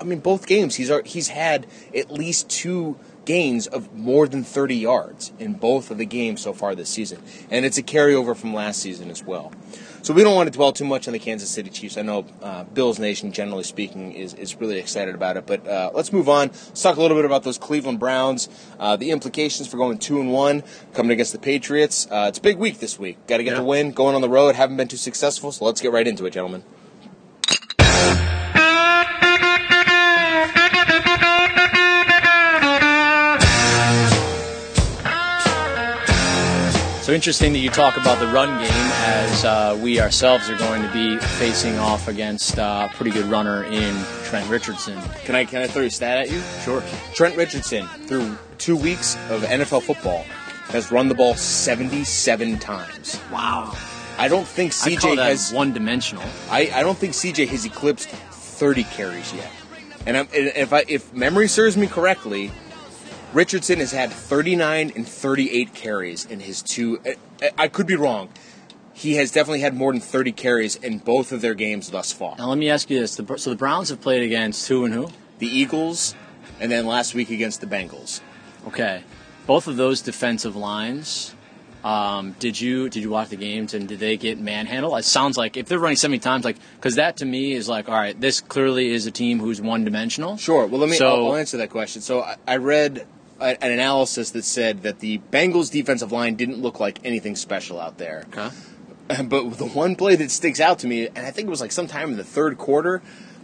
I 0.00 0.04
mean, 0.04 0.20
both 0.20 0.46
games 0.46 0.76
he's 0.76 0.90
he's 1.04 1.28
had 1.28 1.66
at 1.94 2.10
least 2.10 2.48
two 2.50 2.98
gains 3.24 3.66
of 3.66 3.92
more 3.94 4.26
than 4.28 4.44
30 4.44 4.76
yards 4.76 5.32
in 5.38 5.54
both 5.54 5.90
of 5.90 5.98
the 5.98 6.04
games 6.06 6.40
so 6.40 6.52
far 6.52 6.74
this 6.74 6.88
season, 6.90 7.22
and 7.50 7.64
it's 7.64 7.78
a 7.78 7.82
carryover 7.82 8.36
from 8.36 8.54
last 8.54 8.80
season 8.80 9.10
as 9.10 9.22
well. 9.24 9.52
So 10.02 10.12
we 10.12 10.22
don't 10.22 10.34
want 10.34 10.48
to 10.52 10.56
dwell 10.56 10.70
too 10.72 10.84
much 10.84 11.06
on 11.06 11.14
the 11.14 11.18
Kansas 11.18 11.48
City 11.48 11.70
Chiefs. 11.70 11.96
I 11.96 12.02
know 12.02 12.26
uh, 12.42 12.64
Bills 12.64 12.98
Nation, 12.98 13.32
generally 13.32 13.62
speaking, 13.64 14.12
is, 14.12 14.34
is 14.34 14.54
really 14.56 14.78
excited 14.78 15.14
about 15.14 15.38
it. 15.38 15.46
But 15.46 15.66
uh, 15.66 15.92
let's 15.94 16.12
move 16.12 16.28
on. 16.28 16.48
Let's 16.48 16.82
talk 16.82 16.98
a 16.98 17.00
little 17.00 17.16
bit 17.16 17.24
about 17.24 17.42
those 17.42 17.56
Cleveland 17.56 18.00
Browns. 18.00 18.50
Uh, 18.78 18.96
the 18.96 19.12
implications 19.12 19.66
for 19.66 19.78
going 19.78 19.96
two 19.96 20.20
and 20.20 20.30
one, 20.30 20.62
coming 20.92 21.12
against 21.12 21.32
the 21.32 21.38
Patriots. 21.38 22.06
Uh, 22.10 22.26
it's 22.28 22.36
a 22.38 22.42
big 22.42 22.58
week 22.58 22.80
this 22.80 22.98
week. 22.98 23.16
Got 23.26 23.38
to 23.38 23.44
get 23.44 23.52
Yeah. 23.54 23.60
the 23.60 23.64
win. 23.64 23.92
Going 23.92 24.14
on 24.14 24.20
the 24.20 24.28
road, 24.28 24.56
haven't 24.56 24.76
been 24.76 24.88
too 24.88 24.98
successful. 24.98 25.50
So 25.52 25.64
let's 25.64 25.80
get 25.80 25.90
right 25.90 26.06
into 26.06 26.26
it, 26.26 26.32
gentlemen. 26.34 26.64
Interesting 37.14 37.52
that 37.52 37.60
you 37.60 37.70
talk 37.70 37.96
about 37.96 38.18
the 38.18 38.26
run 38.26 38.48
game 38.48 38.70
as 38.70 39.44
uh, 39.44 39.78
we 39.80 40.00
ourselves 40.00 40.50
are 40.50 40.56
going 40.58 40.82
to 40.82 40.92
be 40.92 41.16
facing 41.18 41.78
off 41.78 42.08
against 42.08 42.58
uh, 42.58 42.88
a 42.90 42.94
pretty 42.94 43.10
good 43.10 43.26
runner 43.26 43.64
in 43.64 43.96
Trent 44.24 44.48
Richardson. 44.50 45.00
Can 45.24 45.34
I 45.34 45.44
can 45.44 45.62
I 45.62 45.66
throw 45.66 45.84
a 45.84 45.90
stat 45.90 46.18
at 46.18 46.30
you? 46.30 46.42
sure. 46.64 46.82
Trent 47.14 47.36
Richardson, 47.36 47.86
through 47.86 48.36
two 48.58 48.76
weeks 48.76 49.14
of 49.30 49.42
NFL 49.42 49.82
football, 49.82 50.24
has 50.68 50.90
run 50.90 51.08
the 51.08 51.14
ball 51.14 51.34
77 51.34 52.58
times. 52.58 53.20
Wow. 53.30 53.76
I 54.18 54.28
don't 54.28 54.46
think 54.46 54.72
CJ 54.72 55.16
has. 55.16 55.52
one-dimensional. 55.52 56.24
I, 56.50 56.70
I 56.74 56.82
don't 56.82 56.98
think 56.98 57.14
CJ 57.14 57.48
has 57.48 57.64
eclipsed 57.64 58.08
30 58.08 58.84
carries 58.84 59.32
yet. 59.32 59.50
And, 60.06 60.16
I'm, 60.16 60.28
and 60.34 60.52
if 60.56 60.72
I 60.72 60.84
if 60.88 61.12
memory 61.14 61.48
serves 61.48 61.76
me 61.76 61.86
correctly, 61.86 62.50
Richardson 63.34 63.80
has 63.80 63.90
had 63.90 64.12
39 64.12 64.92
and 64.94 65.06
38 65.06 65.74
carries 65.74 66.24
in 66.24 66.38
his 66.38 66.62
two. 66.62 67.00
I, 67.58 67.66
could 67.66 67.86
be 67.86 67.96
wrong. 67.96 68.28
He 68.92 69.16
has 69.16 69.32
definitely 69.32 69.60
had 69.60 69.74
more 69.74 69.92
than 69.92 70.00
30 70.00 70.30
carries 70.32 70.76
in 70.76 70.98
both 70.98 71.32
of 71.32 71.40
their 71.40 71.54
games 71.54 71.90
thus 71.90 72.12
far. 72.12 72.36
Now 72.38 72.48
let 72.48 72.58
me 72.58 72.70
ask 72.70 72.88
you 72.88 73.00
this: 73.00 73.12
so 73.12 73.50
the 73.50 73.56
Browns 73.56 73.88
have 73.88 74.00
played 74.00 74.22
against 74.22 74.68
who 74.68 74.84
and 74.84 74.94
who? 74.94 75.08
The 75.40 75.48
Eagles, 75.48 76.14
and 76.60 76.70
then 76.70 76.86
last 76.86 77.12
week 77.14 77.30
against 77.30 77.60
the 77.60 77.66
Bengals. 77.66 78.20
Okay, 78.68 79.02
both 79.48 79.66
of 79.66 79.76
those 79.76 80.00
defensive 80.00 80.54
lines. 80.54 81.34
Um, 81.82 82.34
did 82.38 82.58
you 82.58 82.88
did 82.88 83.02
you 83.02 83.10
watch 83.10 83.28
the 83.30 83.36
games 83.36 83.74
and 83.74 83.88
did 83.88 83.98
they 83.98 84.16
get 84.16 84.38
manhandled? 84.38 84.96
It 84.96 85.04
sounds 85.04 85.36
like 85.36 85.56
if 85.56 85.66
they're 85.66 85.78
running 85.80 85.96
so 85.96 86.08
many 86.08 86.20
times, 86.20 86.44
like 86.44 86.56
because 86.76 86.94
that 86.94 87.16
to 87.16 87.24
me 87.24 87.52
is 87.52 87.68
like, 87.68 87.88
all 87.88 87.94
right, 87.96 88.18
this 88.18 88.40
clearly 88.40 88.92
is 88.92 89.06
a 89.06 89.10
team 89.10 89.40
who's 89.40 89.60
one 89.60 89.84
dimensional. 89.84 90.36
Sure. 90.36 90.66
Well, 90.66 90.80
let 90.80 90.88
me. 90.88 90.96
So- 90.96 91.08
I'll, 91.08 91.26
I'll 91.32 91.36
answer 91.36 91.56
that 91.58 91.70
question. 91.70 92.00
So 92.00 92.22
I, 92.22 92.36
I 92.46 92.56
read 92.56 93.06
a, 93.40 93.62
an 93.62 93.70
analysis 93.70 94.30
that 94.30 94.44
said 94.44 94.82
that 94.82 95.00
the 95.00 95.18
Bengals' 95.30 95.70
defensive 95.70 96.12
line 96.12 96.34
didn't 96.34 96.60
look 96.60 96.80
like 96.80 97.00
anything 97.04 97.36
special 97.36 97.80
out 97.80 97.98
there. 97.98 98.24
Okay. 98.32 98.50
But 99.06 99.58
the 99.58 99.66
one 99.66 99.96
play 99.96 100.16
that 100.16 100.30
sticks 100.30 100.60
out 100.60 100.78
to 100.78 100.86
me, 100.86 101.08
and 101.08 101.18
I 101.26 101.30
think 101.30 101.46
it 101.46 101.50
was 101.50 101.60
like 101.60 101.72
sometime 101.72 102.12
in 102.12 102.16
the 102.16 102.24
third 102.24 102.56
quarter, 102.56 103.02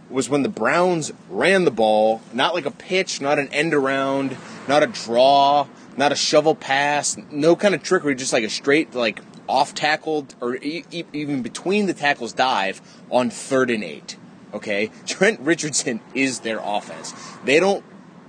was 0.09 0.27
when 0.27 0.41
the 0.41 0.49
Browns 0.49 1.11
ran 1.29 1.65
the 1.65 1.71
ball, 1.71 2.21
not 2.33 2.55
like 2.55 2.65
a 2.65 2.71
pitch, 2.71 3.21
not 3.21 3.37
an 3.37 3.47
end 3.49 3.73
around, 3.75 4.35
not 4.67 4.81
a 4.81 4.87
draw, 4.87 5.67
not 5.97 6.11
a 6.11 6.15
shovel 6.15 6.55
pass, 6.55 7.15
no 7.29 7.55
kind 7.55 7.75
of 7.75 7.83
trickery, 7.83 8.15
just 8.15 8.33
like 8.33 8.43
a 8.43 8.49
straight 8.49 8.95
like 8.95 9.19
off 9.47 9.73
tackled 9.75 10.33
or 10.41 10.55
e- 10.55 10.85
e- 10.91 11.03
even 11.13 11.41
between 11.43 11.85
the 11.85 11.93
tackles 11.93 12.33
dive 12.33 12.81
on 13.11 13.29
third 13.29 13.69
and 13.69 13.83
eight. 13.83 14.17
Okay, 14.53 14.89
Trent 15.05 15.39
Richardson 15.41 16.01
is 16.13 16.39
their 16.39 16.59
offense. 16.63 17.13
They 17.45 17.59
don't 17.59 17.83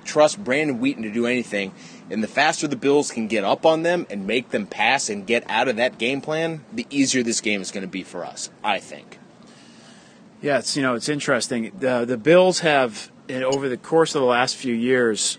trust 0.05 0.43
Brandon 0.43 0.79
Weeden 0.79 1.03
to 1.03 1.11
do 1.11 1.27
anything. 1.27 1.73
And 2.11 2.23
the 2.23 2.29
faster 2.29 2.67
the 2.67 2.77
Bills 2.77 3.11
can 3.11 3.29
get 3.29 3.45
up 3.45 3.65
on 3.65 3.83
them 3.83 4.07
and 4.11 4.27
make 4.27 4.51
them 4.51 4.67
pass 4.67 5.09
and 5.09 5.27
get 5.27 5.45
out 5.49 5.69
of 5.69 5.77
that 5.77 5.99
game 5.99 6.21
plan, 6.21 6.65
the 6.73 6.87
easier 6.91 7.23
this 7.23 7.41
game 7.41 7.63
is 7.63 7.71
going 7.71 7.83
to 7.83 7.91
be 7.91 8.03
for 8.03 8.25
us, 8.25 8.51
I 8.63 8.79
think. 8.79 9.19
Yeah, 10.43 10.59
it's 10.59 10.77
you 10.77 10.83
know 10.83 10.95
it's 10.95 11.09
interesting. 11.09 11.71
The 11.79 12.05
the 12.05 12.17
Bills 12.17 12.61
have 12.61 13.11
over 13.31 13.69
the 13.69 13.77
course 13.77 14.15
of 14.15 14.21
the 14.21 14.27
last 14.27 14.57
few 14.57 14.75
years 14.75 15.39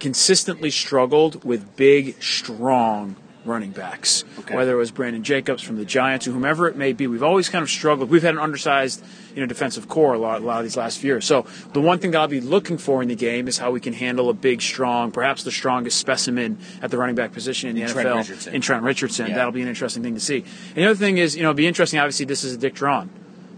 consistently 0.00 0.70
struggled 0.70 1.44
with 1.44 1.76
big, 1.76 2.20
strong 2.20 3.14
running 3.44 3.70
backs. 3.72 4.24
Okay. 4.40 4.54
Whether 4.54 4.72
it 4.72 4.76
was 4.76 4.90
Brandon 4.90 5.22
Jacobs 5.24 5.62
from 5.62 5.76
the 5.76 5.84
Giants 5.84 6.28
or 6.28 6.30
whomever 6.32 6.68
it 6.68 6.76
may 6.76 6.92
be, 6.92 7.06
we've 7.06 7.22
always 7.22 7.48
kind 7.48 7.62
of 7.62 7.68
struggled. 7.70 8.08
We've 8.10 8.22
had 8.22 8.34
an 8.34 8.40
undersized, 8.40 9.02
you 9.34 9.40
know, 9.40 9.46
defensive 9.46 9.88
core 9.88 10.14
a 10.14 10.18
lot, 10.18 10.40
a 10.40 10.44
lot 10.44 10.58
of 10.58 10.64
these 10.64 10.76
last 10.76 10.98
few 10.98 11.08
years. 11.10 11.24
So 11.24 11.46
the 11.72 11.80
one 11.80 11.98
thing 11.98 12.12
that 12.12 12.20
I'll 12.20 12.28
be 12.28 12.40
looking 12.40 12.78
for 12.78 13.02
in 13.02 13.08
the 13.08 13.16
game 13.16 13.48
is 13.48 13.58
how 13.58 13.70
we 13.72 13.80
can 13.80 13.92
handle 13.94 14.28
a 14.30 14.34
big, 14.34 14.62
strong, 14.62 15.10
perhaps 15.10 15.42
the 15.42 15.50
strongest 15.50 15.98
specimen 15.98 16.58
at 16.80 16.90
the 16.90 16.98
running 16.98 17.16
back 17.16 17.32
position 17.32 17.68
in 17.70 17.74
the 17.76 17.82
In 17.82 17.88
NFL 17.88 17.92
Trent 17.92 18.16
Richardson. 18.16 18.54
in 18.54 18.60
Trent 18.60 18.82
Richardson. 18.84 19.26
Yeah. 19.28 19.34
That'll 19.34 19.52
be 19.52 19.62
an 19.62 19.68
interesting 19.68 20.02
thing 20.02 20.14
to 20.14 20.20
see. 20.20 20.44
And 20.68 20.76
the 20.76 20.84
other 20.86 20.94
thing 20.94 21.18
is, 21.18 21.34
you 21.36 21.42
know, 21.42 21.48
it'll 21.50 21.56
be 21.56 21.66
interesting. 21.66 21.98
Obviously, 21.98 22.26
this 22.26 22.44
is 22.44 22.54
a 22.54 22.58
Dick 22.58 22.74
Jauron. 22.74 23.08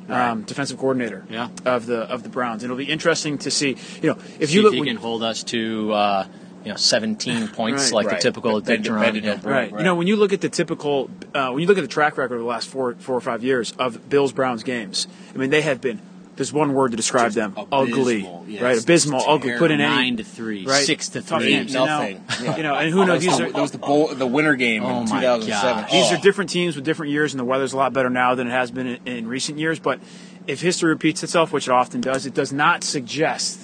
Um, 0.06 0.42
defensive 0.42 0.76
coordinator 0.78 1.24
Yeah. 1.30 1.48
of 1.64 1.86
the 1.86 2.00
of 2.00 2.22
the 2.22 2.28
Browns. 2.28 2.62
And 2.62 2.70
it'll 2.70 2.76
be 2.76 2.90
interesting 2.92 3.38
to 3.38 3.50
see. 3.50 3.76
You 4.02 4.10
know, 4.10 4.18
if 4.38 4.50
See 4.50 4.56
you 4.56 4.60
if 4.60 4.64
look, 4.64 4.74
he 4.74 4.80
when- 4.80 4.88
can 4.88 4.96
hold 4.98 5.22
us 5.22 5.42
to 5.44 5.92
uh, 5.94 6.26
you 6.64 6.70
know 6.70 6.76
17 6.76 7.48
points 7.54 7.84
Right. 7.84 7.92
like 7.92 8.06
Right. 8.06 8.16
the 8.16 8.22
typical 8.22 8.60
Bend- 8.60 8.84
Dick 8.84 8.92
Jauron. 8.92 9.22
Yeah. 9.22 9.30
Right. 9.42 9.70
Right. 9.70 9.78
You 9.78 9.84
know, 9.84 9.94
when 9.94 10.06
you 10.06 10.16
look 10.16 10.32
at 10.32 10.40
the 10.40 10.48
typical, 10.48 11.10
uh, 11.34 11.50
when 11.50 11.60
you 11.60 11.66
look 11.68 11.78
at 11.78 11.82
the 11.82 11.88
track 11.88 12.16
record 12.18 12.34
of 12.36 12.40
the 12.40 12.46
last 12.46 12.68
four, 12.68 12.94
four 12.94 13.16
or 13.16 13.20
five 13.20 13.44
years 13.44 13.72
of 13.78 14.08
Bills 14.08 14.32
Browns 14.32 14.62
games, 14.62 15.06
I 15.34 15.38
mean, 15.38 15.50
they 15.50 15.62
have 15.62 15.80
been. 15.80 16.00
There's 16.36 16.52
one 16.52 16.72
word 16.74 16.90
to 16.90 16.96
describe 16.96 17.26
Just 17.32 17.36
them: 17.36 17.52
abysmal, 17.56 18.00
ugly. 18.00 18.28
yes. 18.48 18.60
Right, 18.60 18.82
abysmal, 18.82 19.20
Just 19.20 19.28
ugly. 19.28 19.56
Put 19.56 19.70
in 19.70 19.80
any 19.80 19.94
Nine 19.94 20.16
to 20.16 20.24
three, 20.24 20.66
right? 20.66 20.84
six 20.84 21.10
to 21.10 21.22
three. 21.22 21.50
games, 21.50 21.72
you 21.72 21.78
know? 21.78 21.84
Nothing. 21.86 22.24
Yeah. 22.42 22.56
You 22.56 22.62
know, 22.64 22.74
and 22.74 22.90
who 22.92 23.06
knows? 23.06 23.06
That 23.06 23.14
was, 23.14 23.22
These 23.24 23.38
the, 23.38 23.44
are 23.44 23.52
that 23.52 23.62
was 23.62 23.70
the, 23.70 23.78
bowl, 23.78 24.08
the 24.12 24.26
winter 24.26 24.56
game 24.56 24.82
Oh 24.82 25.02
in 25.02 25.06
2007. 25.06 25.46
gosh. 25.46 25.92
These 25.92 26.10
Oh. 26.10 26.14
are 26.16 26.20
different 26.20 26.50
teams 26.50 26.74
with 26.74 26.84
different 26.84 27.12
years, 27.12 27.34
and 27.34 27.38
the 27.38 27.44
weather's 27.44 27.72
a 27.72 27.76
lot 27.76 27.92
better 27.92 28.10
now 28.10 28.34
than 28.34 28.48
it 28.48 28.50
has 28.50 28.72
been 28.72 28.88
in, 28.88 28.98
in 29.06 29.28
recent 29.28 29.60
years. 29.60 29.78
But 29.78 30.00
if 30.48 30.60
history 30.60 30.88
repeats 30.90 31.22
itself, 31.22 31.52
which 31.52 31.68
it 31.68 31.72
often 31.72 32.00
does, 32.00 32.26
it 32.26 32.34
does 32.34 32.52
not 32.52 32.82
suggest 32.82 33.63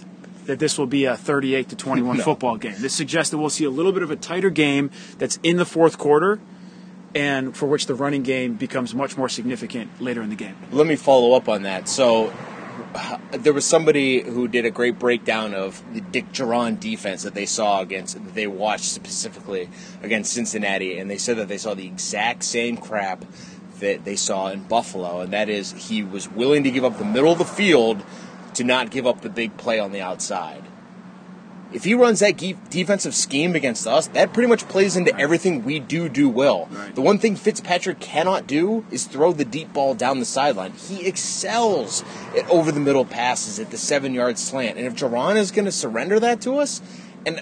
that 0.51 0.59
this 0.59 0.77
will 0.77 0.87
be 0.87 1.05
a 1.05 1.17
38 1.17 1.69
to 1.69 1.77
21 1.77 2.17
No. 2.19 2.23
football 2.25 2.57
game. 2.57 2.75
This 2.79 2.93
suggests 2.93 3.31
that 3.31 3.39
we'll 3.39 3.51
see 3.51 3.65
a 3.65 3.71
little 3.71 3.93
bit 3.93 4.03
of 4.03 4.11
a 4.11 4.17
tighter 4.17 4.51
game 4.51 4.91
that's 5.19 5.39
in 5.45 5.57
the 5.59 5.65
fourth 5.65 5.97
quarter, 5.97 6.41
and 7.15 7.57
for 7.57 7.67
which 7.67 7.87
the 7.87 7.95
running 7.95 8.23
game 8.25 8.55
becomes 8.55 8.93
much 8.93 9.17
more 9.17 9.29
significant 9.29 9.91
later 10.03 10.23
in 10.23 10.29
the 10.29 10.35
game. 10.37 10.57
Let 10.73 10.89
me 10.89 10.97
follow 10.97 11.35
up 11.37 11.49
on 11.49 11.63
that. 11.63 11.89
So, 11.89 12.33
there 13.33 13.53
was 13.53 13.65
somebody 13.65 14.23
who 14.23 14.49
did 14.49 14.65
a 14.67 14.71
great 14.73 14.99
breakdown 14.99 15.55
of 15.55 15.83
the 15.95 16.01
Dick 16.01 16.33
Jauron 16.33 16.81
defense 16.81 17.23
that 17.23 17.35
they 17.35 17.47
saw 17.47 17.81
against, 17.81 18.15
that 18.15 18.35
they 18.35 18.49
watched 18.49 18.87
specifically 18.87 19.69
against 20.03 20.33
Cincinnati, 20.33 20.99
and 20.99 21.09
they 21.09 21.19
said 21.19 21.37
that 21.37 21.47
they 21.47 21.59
saw 21.59 21.75
the 21.75 21.87
exact 21.87 22.43
same 22.43 22.77
crap 22.77 23.25
that 23.79 24.05
they 24.05 24.17
saw 24.17 24.49
in 24.49 24.65
Buffalo, 24.65 25.21
and 25.21 25.33
that 25.33 25.49
is 25.49 25.73
he 25.89 26.03
was 26.03 26.29
willing 26.29 26.65
to 26.65 26.71
give 26.73 26.85
up 26.85 26.99
the 26.99 27.05
middle 27.05 27.31
of 27.31 27.39
the 27.39 27.45
field 27.45 28.03
to 28.55 28.65
not 28.65 28.91
give 28.91 29.07
up 29.07 29.21
the 29.21 29.29
big 29.29 29.57
play 29.57 29.79
on 29.79 29.93
the 29.93 30.01
outside. 30.01 30.65
If 31.73 31.85
he 31.85 31.95
runs 31.95 32.19
that 32.19 32.37
ge- 32.37 32.57
defensive 32.69 33.15
scheme 33.15 33.55
against 33.55 33.87
us, 33.87 34.09
that 34.09 34.33
pretty 34.33 34.49
much 34.49 34.69
plays 34.69 34.97
into 34.97 35.17
everything 35.17 35.65
we 35.65 35.79
do 35.79 36.09
do 36.09 36.29
well. 36.29 36.69
Right. 36.71 36.95
The 36.95 37.01
one 37.01 37.19
thing 37.19 37.37
Fitzpatrick 37.37 38.01
cannot 38.01 38.49
do 38.49 38.85
is 38.91 39.07
throw 39.07 39.33
the 39.33 39.45
deep 39.45 39.73
ball 39.73 39.95
down 39.95 40.19
the 40.19 40.25
sideline. 40.25 40.73
He 40.73 41.07
excels 41.07 42.03
at 42.37 42.49
over 42.51 42.73
the 42.73 42.81
middle 42.81 43.05
passes 43.05 43.61
at 43.61 43.71
the 43.71 43.79
seven 43.79 44.15
yard 44.15 44.37
slant. 44.37 44.79
And 44.79 44.87
if 44.87 44.97
Jauron 44.97 45.37
is 45.37 45.53
going 45.53 45.67
to 45.67 45.73
surrender 45.73 46.19
that 46.19 46.41
to 46.43 46.59
us, 46.59 46.83
and 47.25 47.41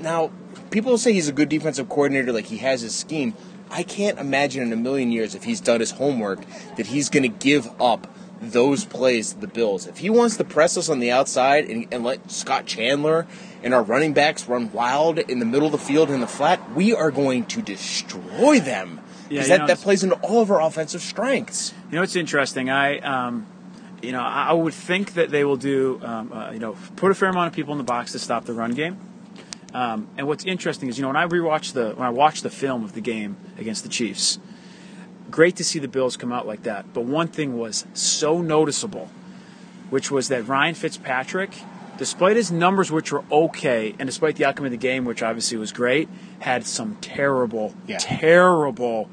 now 0.00 0.30
people 0.70 0.96
say 0.96 1.12
he's 1.12 1.28
a 1.28 1.32
good 1.32 1.50
defensive 1.50 1.88
coordinator, 1.90 2.32
like 2.32 2.46
he 2.46 2.58
has 2.58 2.80
his 2.80 2.94
scheme. 2.94 3.34
I 3.70 3.82
can't 3.82 4.18
imagine 4.18 4.62
in 4.62 4.72
a 4.72 4.76
million 4.76 5.10
years 5.10 5.34
if 5.34 5.44
he's 5.44 5.60
done 5.60 5.80
his 5.80 5.90
homework 5.90 6.40
that 6.76 6.86
he's 6.86 7.10
going 7.10 7.24
to 7.24 7.28
give 7.28 7.68
up 7.80 8.06
those 8.40 8.84
plays 8.84 9.32
to 9.32 9.40
the 9.40 9.46
Bills. 9.46 9.86
If 9.86 9.98
he 9.98 10.10
wants 10.10 10.36
to 10.36 10.44
press 10.44 10.76
us 10.76 10.88
on 10.88 11.00
the 11.00 11.10
outside 11.10 11.68
and, 11.70 11.86
and 11.90 12.04
let 12.04 12.30
Scott 12.30 12.66
Chandler 12.66 13.26
and 13.62 13.72
our 13.72 13.82
running 13.82 14.12
backs 14.12 14.46
run 14.46 14.70
wild 14.72 15.18
in 15.18 15.38
the 15.38 15.46
middle 15.46 15.66
of 15.66 15.72
the 15.72 15.78
field 15.78 16.10
in 16.10 16.20
the 16.20 16.26
flat, 16.26 16.74
we 16.74 16.94
are 16.94 17.10
going 17.10 17.46
to 17.46 17.62
destroy 17.62 18.60
them. 18.60 19.00
Because 19.28 19.48
you 19.48 19.54
that, 19.54 19.60
know, 19.62 19.66
that 19.66 19.78
plays 19.78 20.04
into 20.04 20.16
all 20.16 20.42
of 20.42 20.50
our 20.50 20.60
offensive 20.60 21.02
strengths. 21.02 21.74
You 21.90 21.96
know, 21.96 22.02
it's 22.02 22.14
interesting. 22.14 22.70
I, 22.70 22.98
um, 22.98 23.46
you 24.02 24.12
know, 24.12 24.20
I 24.20 24.48
I 24.50 24.52
would 24.52 24.74
think 24.74 25.14
that 25.14 25.30
they 25.30 25.44
will 25.44 25.56
do, 25.56 26.00
um, 26.02 26.32
uh, 26.32 26.52
you 26.52 26.60
know, 26.60 26.76
put 26.94 27.10
a 27.10 27.14
fair 27.14 27.30
amount 27.30 27.48
of 27.48 27.54
people 27.54 27.72
in 27.72 27.78
the 27.78 27.84
box 27.84 28.12
to 28.12 28.18
stop 28.18 28.44
the 28.44 28.52
run 28.52 28.72
game. 28.72 28.98
Um, 29.74 30.08
and 30.16 30.26
what's 30.28 30.44
interesting 30.44 30.88
is, 30.88 30.96
you 30.96 31.02
know, 31.02 31.08
when 31.08 31.16
I 31.16 31.26
rewatch 31.26 31.72
the 31.72 31.90
when 31.90 32.06
I 32.06 32.10
watch 32.10 32.42
the 32.42 32.50
film 32.50 32.84
of 32.84 32.92
the 32.92 33.00
game 33.00 33.36
against 33.58 33.82
the 33.82 33.88
Chiefs, 33.88 34.38
great 35.30 35.56
to 35.56 35.64
see 35.64 35.78
the 35.78 35.88
Bills 35.88 36.16
come 36.16 36.32
out 36.32 36.46
like 36.46 36.62
that. 36.64 36.92
But 36.94 37.02
one 37.04 37.28
thing 37.28 37.58
was 37.58 37.86
so 37.94 38.40
noticeable, 38.42 39.10
which 39.90 40.10
was 40.10 40.28
that 40.28 40.46
Ryan 40.48 40.74
Fitzpatrick, 40.74 41.50
despite 41.98 42.36
his 42.36 42.50
numbers, 42.52 42.90
which 42.90 43.12
were 43.12 43.24
okay, 43.30 43.94
and 43.98 44.06
despite 44.06 44.36
the 44.36 44.44
outcome 44.44 44.64
of 44.66 44.70
the 44.70 44.76
game, 44.76 45.04
which 45.04 45.22
obviously 45.22 45.56
was 45.56 45.72
great, 45.72 46.08
had 46.40 46.66
some 46.66 46.96
terrible, 47.00 47.74
Yeah. 47.86 47.98
terrible 47.98 49.08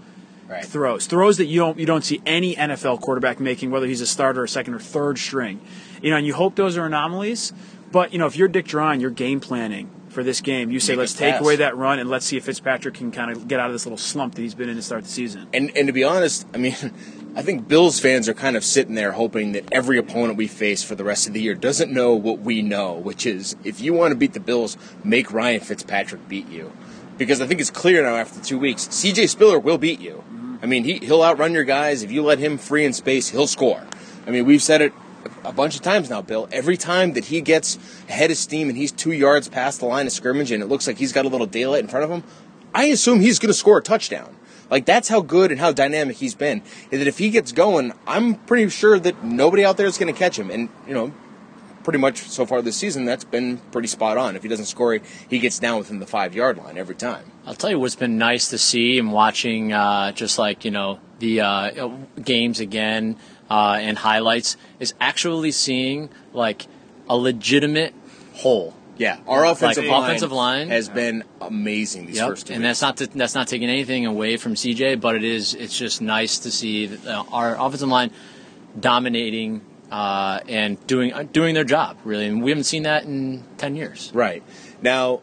Right. 0.50 0.64
throws. 0.66 1.08
Throws 1.08 1.38
that 1.38 1.46
you 1.46 1.60
don't 1.60 1.80
you 1.80 1.86
don't 1.86 2.04
see 2.04 2.22
any 2.26 2.56
NFL 2.56 2.98
quarterback 3.00 3.40
making, 3.40 3.72
whether 3.72 3.88
he's 3.88 4.02
a 4.02 4.06
starter 4.06 4.44
or 4.44 4.48
second 4.48 4.74
or 4.76 4.80
third 4.80 5.18
string. 5.18 5.62
You 6.02 6.12
know, 6.12 6.18
and 6.18 6.28
you 6.28 6.34
hope 6.34 6.56
those 6.56 6.78
are 6.78 6.86
anomalies. 6.86 7.54
But 7.92 8.12
you 8.12 8.20
know, 8.20 8.26
if 8.28 8.36
you're 8.36 8.50
Dick 8.50 8.66
Jauron, 8.68 9.00
you're 9.02 9.10
game 9.10 9.40
planning 9.40 9.90
for 10.14 10.24
this 10.24 10.42
game. 10.42 10.72
You 10.72 10.80
say, 10.80 10.94
Make 10.94 11.00
let's 11.00 11.14
take 11.14 11.34
pass. 11.34 11.42
away 11.42 11.58
that 11.58 11.76
run 11.76 12.00
and 12.00 12.10
let's 12.10 12.26
see 12.26 12.38
if 12.38 12.46
Fitzpatrick 12.46 12.94
can 12.94 13.12
kind 13.12 13.32
of 13.32 13.48
get 13.48 13.60
out 13.60 13.68
of 13.68 13.74
this 13.74 13.86
little 13.86 13.98
slump 13.98 14.36
that 14.36 14.42
he's 14.42 14.56
been 14.56 14.70
in 14.70 14.76
to 14.76 14.82
start 14.82 15.04
the 15.04 15.10
season. 15.10 15.48
And 15.54 15.76
and 15.76 15.88
to 15.88 15.94
be 15.94 16.04
honest, 16.04 16.48
I 16.54 16.58
mean, 16.58 16.76
I 17.36 17.42
think 17.42 17.68
Bills 17.68 18.00
fans 18.00 18.30
are 18.30 18.34
kind 18.34 18.56
of 18.56 18.64
sitting 18.64 18.96
there 18.96 19.12
hoping 19.12 19.54
that 19.54 19.66
every 19.72 19.98
opponent 19.98 20.38
we 20.38 20.48
face 20.48 20.84
for 20.84 20.96
the 20.96 21.04
rest 21.04 21.28
of 21.28 21.34
the 21.34 21.42
year 21.42 21.56
doesn't 21.56 21.92
know 21.92 22.14
what 22.14 22.40
we 22.40 22.62
know, 22.62 22.94
which 22.94 23.26
is 23.26 23.56
if 23.64 23.82
you 23.82 23.94
want 23.94 24.12
to 24.12 24.16
beat 24.16 24.34
the 24.34 24.40
Bills, 24.40 24.78
make 25.04 25.34
Ryan 25.34 25.60
Fitzpatrick 25.60 26.28
beat 26.30 26.48
you. 26.50 26.72
Because 27.18 27.42
I 27.42 27.48
think 27.48 27.60
it's 27.60 27.72
clear 27.72 28.04
now 28.04 28.16
after 28.16 28.42
two 28.42 28.58
weeks, 28.58 28.88
CJ 28.88 29.30
Spiller 29.30 29.60
will 29.60 29.78
beat 29.78 30.00
you. 30.00 30.24
Mm-hmm. 30.28 30.56
I 30.62 30.66
mean, 30.66 30.84
he, 30.84 31.00
he'll 31.00 31.24
outrun 31.24 31.54
your 31.54 31.64
guys. 31.64 32.04
If 32.04 32.12
you 32.12 32.24
let 32.24 32.40
him 32.40 32.58
free 32.58 32.86
in 32.86 32.94
space, 32.94 33.30
he'll 33.30 33.48
score. 33.48 33.84
I 34.26 34.32
mean, 34.32 34.46
we've 34.46 34.64
said 34.64 34.82
it 34.82 34.94
a 35.44 35.52
bunch 35.52 35.76
of 35.76 35.82
times 35.82 36.10
now, 36.10 36.22
Bill. 36.22 36.48
Every 36.52 36.78
time 36.78 37.14
that 37.14 37.26
he 37.26 37.42
gets 37.42 37.78
ahead 38.08 38.32
of 38.32 38.38
steam 38.38 38.70
and 38.70 38.78
he's 38.78 38.92
two 38.92 39.12
yards 39.12 39.48
past 39.48 39.80
the 39.80 39.86
line 39.86 40.08
of 40.08 40.14
scrimmage 40.14 40.52
and 40.52 40.64
it 40.64 40.68
looks 40.68 40.88
like 40.88 40.98
he's 40.98 41.12
got 41.12 41.26
a 41.26 41.30
little 41.30 41.48
daylight 41.48 41.82
in 41.82 41.88
front 41.88 42.04
of 42.06 42.10
him, 42.10 42.24
I 42.74 42.86
assume 42.86 43.20
he's 43.20 43.40
going 43.40 43.50
to 43.50 43.54
score 43.54 43.78
a 43.78 43.82
touchdown. 43.82 44.36
Like 44.70 44.86
that's 44.86 45.08
how 45.08 45.22
good 45.22 45.52
and 45.52 45.60
how 45.60 45.72
dynamic 45.72 46.18
he's 46.18 46.34
been. 46.34 46.64
Is 46.90 47.00
that 47.00 47.08
if 47.08 47.18
he 47.18 47.30
gets 47.30 47.52
going, 47.52 47.94
I'm 48.08 48.36
pretty 48.36 48.70
sure 48.70 48.98
that 49.00 49.24
nobody 49.24 49.64
out 49.64 49.78
there 49.78 49.86
is 49.86 49.98
going 49.98 50.12
to 50.12 50.18
catch 50.18 50.40
him. 50.40 50.50
And 50.50 50.70
you 50.88 50.94
know, 50.94 51.14
pretty 51.84 52.00
much 52.00 52.18
so 52.18 52.46
far 52.46 52.62
this 52.62 52.78
season, 52.78 53.06
that's 53.06 53.24
been 53.24 53.58
pretty 53.72 53.88
spot 53.88 54.18
on. 54.18 54.36
If 54.36 54.44
he 54.44 54.50
doesn't 54.50 54.66
score, 54.66 55.00
he 55.30 55.40
gets 55.40 55.60
down 55.60 55.78
within 55.78 56.00
the 56.00 56.08
five 56.08 56.34
yard 56.34 56.58
line 56.58 56.78
every 56.78 56.96
time. 56.96 57.32
I'll 57.46 57.56
tell 57.56 57.70
you 57.70 57.80
what's 57.80 57.96
been 57.96 58.18
nice 58.18 58.50
to 58.50 58.58
see 58.58 58.98
and 58.98 59.12
watching 59.12 59.74
uh, 59.74 60.12
just 60.14 60.40
like 60.40 60.66
you 60.66 60.72
know 60.72 61.00
the 61.20 61.42
uh, 61.42 61.90
games 62.22 62.60
again 62.60 63.18
uh, 63.54 63.78
and 63.88 63.98
highlights 64.00 64.58
is 64.80 64.94
actually 65.00 65.52
seeing 65.52 66.10
like 66.34 66.66
a 67.10 67.16
legitimate 67.16 67.94
hole. 68.42 68.74
Yeah, 68.98 69.18
our 69.28 69.44
offensive, 69.46 69.84
Like, 69.86 69.92
line, 69.92 70.04
offensive 70.04 70.32
line- 70.32 70.70
has 70.70 70.88
been 70.88 71.24
amazing 71.42 72.06
these 72.08 72.18
Yep. 72.18 72.28
first 72.30 72.48
two 72.48 72.54
and 72.54 72.62
weeks. 72.64 72.70
that's 72.80 72.82
not 72.82 72.98
to, 72.98 73.18
that's 73.18 73.36
not 73.36 73.48
taking 73.48 73.70
anything 73.70 74.06
away 74.06 74.38
from 74.38 74.54
CJ, 74.56 74.96
but 75.06 75.16
it 75.16 75.24
is 75.24 75.54
it's 75.56 75.78
just 75.78 76.02
nice 76.02 76.38
to 76.40 76.50
see 76.52 76.86
that, 76.88 77.06
uh, 77.06 77.24
our 77.32 77.56
offensive 77.60 77.90
line 77.90 78.12
dominating 78.80 79.62
uh, 79.92 80.40
and 80.48 80.86
doing 80.88 81.14
uh, 81.14 81.24
doing 81.32 81.54
their 81.54 81.64
job 81.64 81.98
really, 82.04 82.26
and 82.28 82.42
we 82.44 82.50
haven't 82.52 82.64
seen 82.66 82.84
that 82.84 83.04
in 83.04 83.44
ten 83.58 83.76
years. 83.76 84.12
Right. 84.14 84.42
Now, 84.82 85.22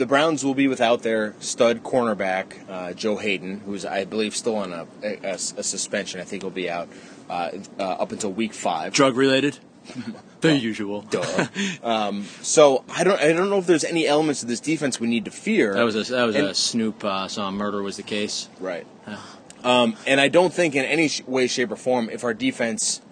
the 0.00 0.06
Browns 0.06 0.42
will 0.42 0.54
be 0.54 0.66
without 0.66 1.02
their 1.02 1.34
stud 1.40 1.82
cornerback, 1.82 2.54
uh, 2.70 2.94
Joe 2.94 3.18
Haden, 3.18 3.60
who's, 3.60 3.84
I 3.84 4.06
believe, 4.06 4.34
still 4.34 4.56
on 4.56 4.72
a, 4.72 4.86
a, 5.02 5.34
a 5.34 5.38
suspension. 5.38 6.20
I 6.20 6.24
think 6.24 6.42
he'll 6.42 6.50
be 6.50 6.70
out 6.70 6.88
uh, 7.28 7.50
uh, 7.78 7.82
up 7.82 8.10
until 8.10 8.32
week 8.32 8.54
five. 8.54 8.94
Drug 8.94 9.14
related, 9.14 9.58
the 10.40 10.56
usual. 10.56 11.02
Duh. 11.02 11.46
um, 11.82 12.24
so 12.40 12.82
I 12.88 13.04
don't, 13.04 13.20
I 13.20 13.34
don't 13.34 13.50
know 13.50 13.58
if 13.58 13.66
there's 13.66 13.84
any 13.84 14.06
elements 14.06 14.42
of 14.42 14.48
this 14.48 14.58
defense 14.60 14.98
we 14.98 15.06
need 15.06 15.26
to 15.26 15.30
fear. 15.30 15.74
That 15.74 15.82
was 15.82 15.96
a 15.96 16.12
that 16.14 16.24
was 16.24 16.34
a 16.34 16.54
Snoop 16.54 17.04
uh, 17.04 17.28
some 17.28 17.58
murder 17.58 17.82
was 17.82 17.98
the 17.98 18.02
case. 18.02 18.48
Right. 18.58 18.86
Um, 19.62 19.96
and 20.06 20.18
I 20.18 20.28
don't 20.28 20.52
think 20.54 20.74
in 20.74 20.86
any 20.86 21.08
sh- 21.08 21.22
way, 21.26 21.46
shape, 21.46 21.70
or 21.70 21.76
form, 21.76 22.08
if 22.08 22.24
our 22.24 22.32
defense. 22.32 23.02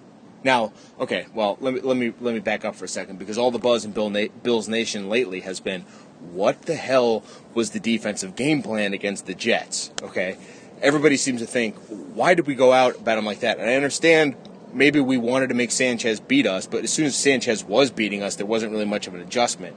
Now, 0.45 0.73
okay, 1.01 1.27
well, 1.35 1.59
let 1.61 1.75
me 1.75 1.81
let 1.81 1.97
me 1.99 2.15
let 2.21 2.33
me 2.33 2.41
back 2.41 2.65
up 2.65 2.77
for 2.77 2.87
a 2.87 2.89
second 2.89 3.19
because 3.19 3.37
all 3.37 3.51
the 3.51 3.59
buzz 3.59 3.85
in 3.85 3.91
Bill 3.91 4.09
Na- 4.09 4.29
Bills 4.43 4.69
Nation 4.69 5.11
lately 5.11 5.41
has 5.41 5.59
been, 5.61 5.85
what 6.21 6.63
the 6.63 6.75
hell 6.75 7.25
was 7.55 7.71
the 7.71 7.81
defensive 7.81 8.37
game 8.37 8.63
plan 8.63 8.95
against 8.95 9.27
the 9.27 9.35
Jets? 9.35 9.91
Okay, 10.03 10.37
everybody 10.83 11.17
seems 11.17 11.41
to 11.41 11.47
think, 11.47 11.77
why 12.15 12.35
did 12.35 12.47
we 12.47 12.55
go 12.55 12.73
out 12.73 12.97
about 12.97 13.17
them 13.17 13.25
like 13.25 13.41
that? 13.41 13.59
And 13.59 13.69
I 13.69 13.75
understand 13.75 14.37
maybe 14.73 15.01
we 15.01 15.17
wanted 15.17 15.49
to 15.49 15.55
make 15.55 15.71
Sanchez 15.71 16.21
beat 16.21 16.47
us, 16.47 16.67
but 16.67 16.85
as 16.85 16.93
soon 16.93 17.07
as 17.07 17.17
Sanchez 17.17 17.65
was 17.65 17.91
beating 17.91 18.23
us, 18.23 18.37
there 18.37 18.47
wasn't 18.47 18.73
really 18.73 18.85
much 18.85 19.07
of 19.07 19.15
an 19.15 19.21
adjustment. 19.21 19.77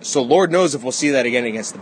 So 0.00 0.22
Lord 0.22 0.50
knows 0.50 0.74
if 0.74 0.82
we'll 0.82 0.92
see 0.92 1.10
that 1.10 1.26
again 1.26 1.44
against 1.44 1.74
the, 1.74 1.80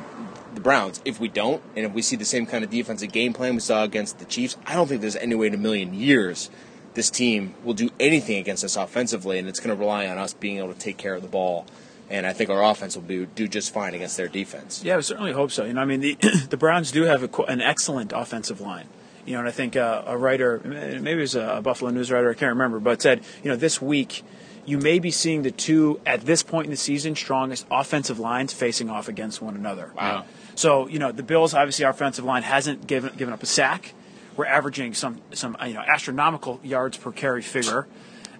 the 0.54 0.60
Browns. 0.60 1.00
If 1.04 1.20
we 1.20 1.28
don't, 1.28 1.62
and 1.76 1.86
if 1.86 1.92
we 1.92 2.02
see 2.02 2.16
the 2.16 2.24
same 2.24 2.46
kind 2.46 2.64
of 2.64 2.70
defensive 2.70 3.12
game 3.12 3.32
plan 3.32 3.54
we 3.54 3.60
saw 3.60 3.84
against 3.84 4.18
the 4.18 4.24
Chiefs, 4.24 4.56
I 4.66 4.74
don't 4.74 4.88
think 4.88 5.00
there's 5.00 5.16
any 5.16 5.34
way 5.34 5.46
in 5.46 5.54
a 5.54 5.58
million 5.58 5.94
years 5.94 6.50
this 6.94 7.10
team 7.10 7.54
will 7.62 7.74
do 7.74 7.90
anything 8.00 8.38
against 8.38 8.64
us 8.64 8.74
offensively, 8.74 9.38
and 9.38 9.46
it's 9.46 9.60
going 9.60 9.74
to 9.74 9.80
rely 9.80 10.06
on 10.08 10.18
us 10.18 10.34
being 10.34 10.58
able 10.58 10.72
to 10.72 10.78
take 10.78 10.96
care 10.96 11.14
of 11.14 11.22
the 11.22 11.28
ball 11.28 11.64
and 12.10 12.26
I 12.26 12.32
think 12.32 12.50
our 12.50 12.62
offense 12.62 12.96
will 12.96 13.02
be, 13.02 13.26
do 13.26 13.48
just 13.48 13.72
fine 13.72 13.94
against 13.94 14.16
their 14.16 14.28
defense. 14.28 14.82
Yeah, 14.84 14.96
we 14.96 15.02
certainly 15.02 15.32
hope 15.32 15.50
so. 15.50 15.64
You 15.64 15.74
know, 15.74 15.82
I 15.82 15.84
mean, 15.84 16.00
the 16.00 16.16
the 16.50 16.56
Browns 16.56 16.90
do 16.90 17.04
have 17.04 17.22
a, 17.22 17.42
an 17.42 17.60
excellent 17.60 18.12
offensive 18.14 18.60
line. 18.60 18.88
You 19.26 19.34
know, 19.34 19.40
and 19.40 19.48
I 19.48 19.52
think 19.52 19.76
uh, 19.76 20.04
a 20.06 20.16
writer, 20.16 20.60
maybe 20.64 21.12
it 21.12 21.16
was 21.16 21.34
a 21.34 21.60
Buffalo 21.62 21.90
News 21.90 22.10
writer, 22.10 22.30
I 22.30 22.34
can't 22.34 22.50
remember, 22.50 22.80
but 22.80 23.02
said, 23.02 23.22
you 23.42 23.50
know, 23.50 23.56
this 23.56 23.82
week 23.82 24.24
you 24.68 24.76
may 24.76 24.98
be 24.98 25.10
seeing 25.10 25.42
the 25.42 25.50
two 25.50 25.98
at 26.04 26.20
this 26.22 26.42
point 26.42 26.66
in 26.66 26.70
the 26.70 26.76
season 26.76 27.16
strongest 27.16 27.66
offensive 27.70 28.18
lines 28.18 28.52
facing 28.52 28.90
off 28.90 29.08
against 29.08 29.40
one 29.40 29.56
another. 29.56 29.92
Wow. 29.96 30.26
So 30.54 30.86
you 30.88 30.98
know, 30.98 31.10
the 31.10 31.22
Bills 31.22 31.54
obviously 31.54 31.86
our 31.86 31.90
offensive 31.90 32.24
line 32.24 32.42
hasn't 32.42 32.86
given 32.86 33.16
given 33.16 33.32
up 33.32 33.42
a 33.42 33.46
sack. 33.46 33.94
We're 34.36 34.46
averaging 34.46 34.92
some 34.94 35.20
some 35.32 35.56
you 35.66 35.72
know 35.72 35.80
astronomical 35.80 36.60
yards 36.62 36.98
per 36.98 37.12
carry 37.12 37.42
figure. 37.42 37.86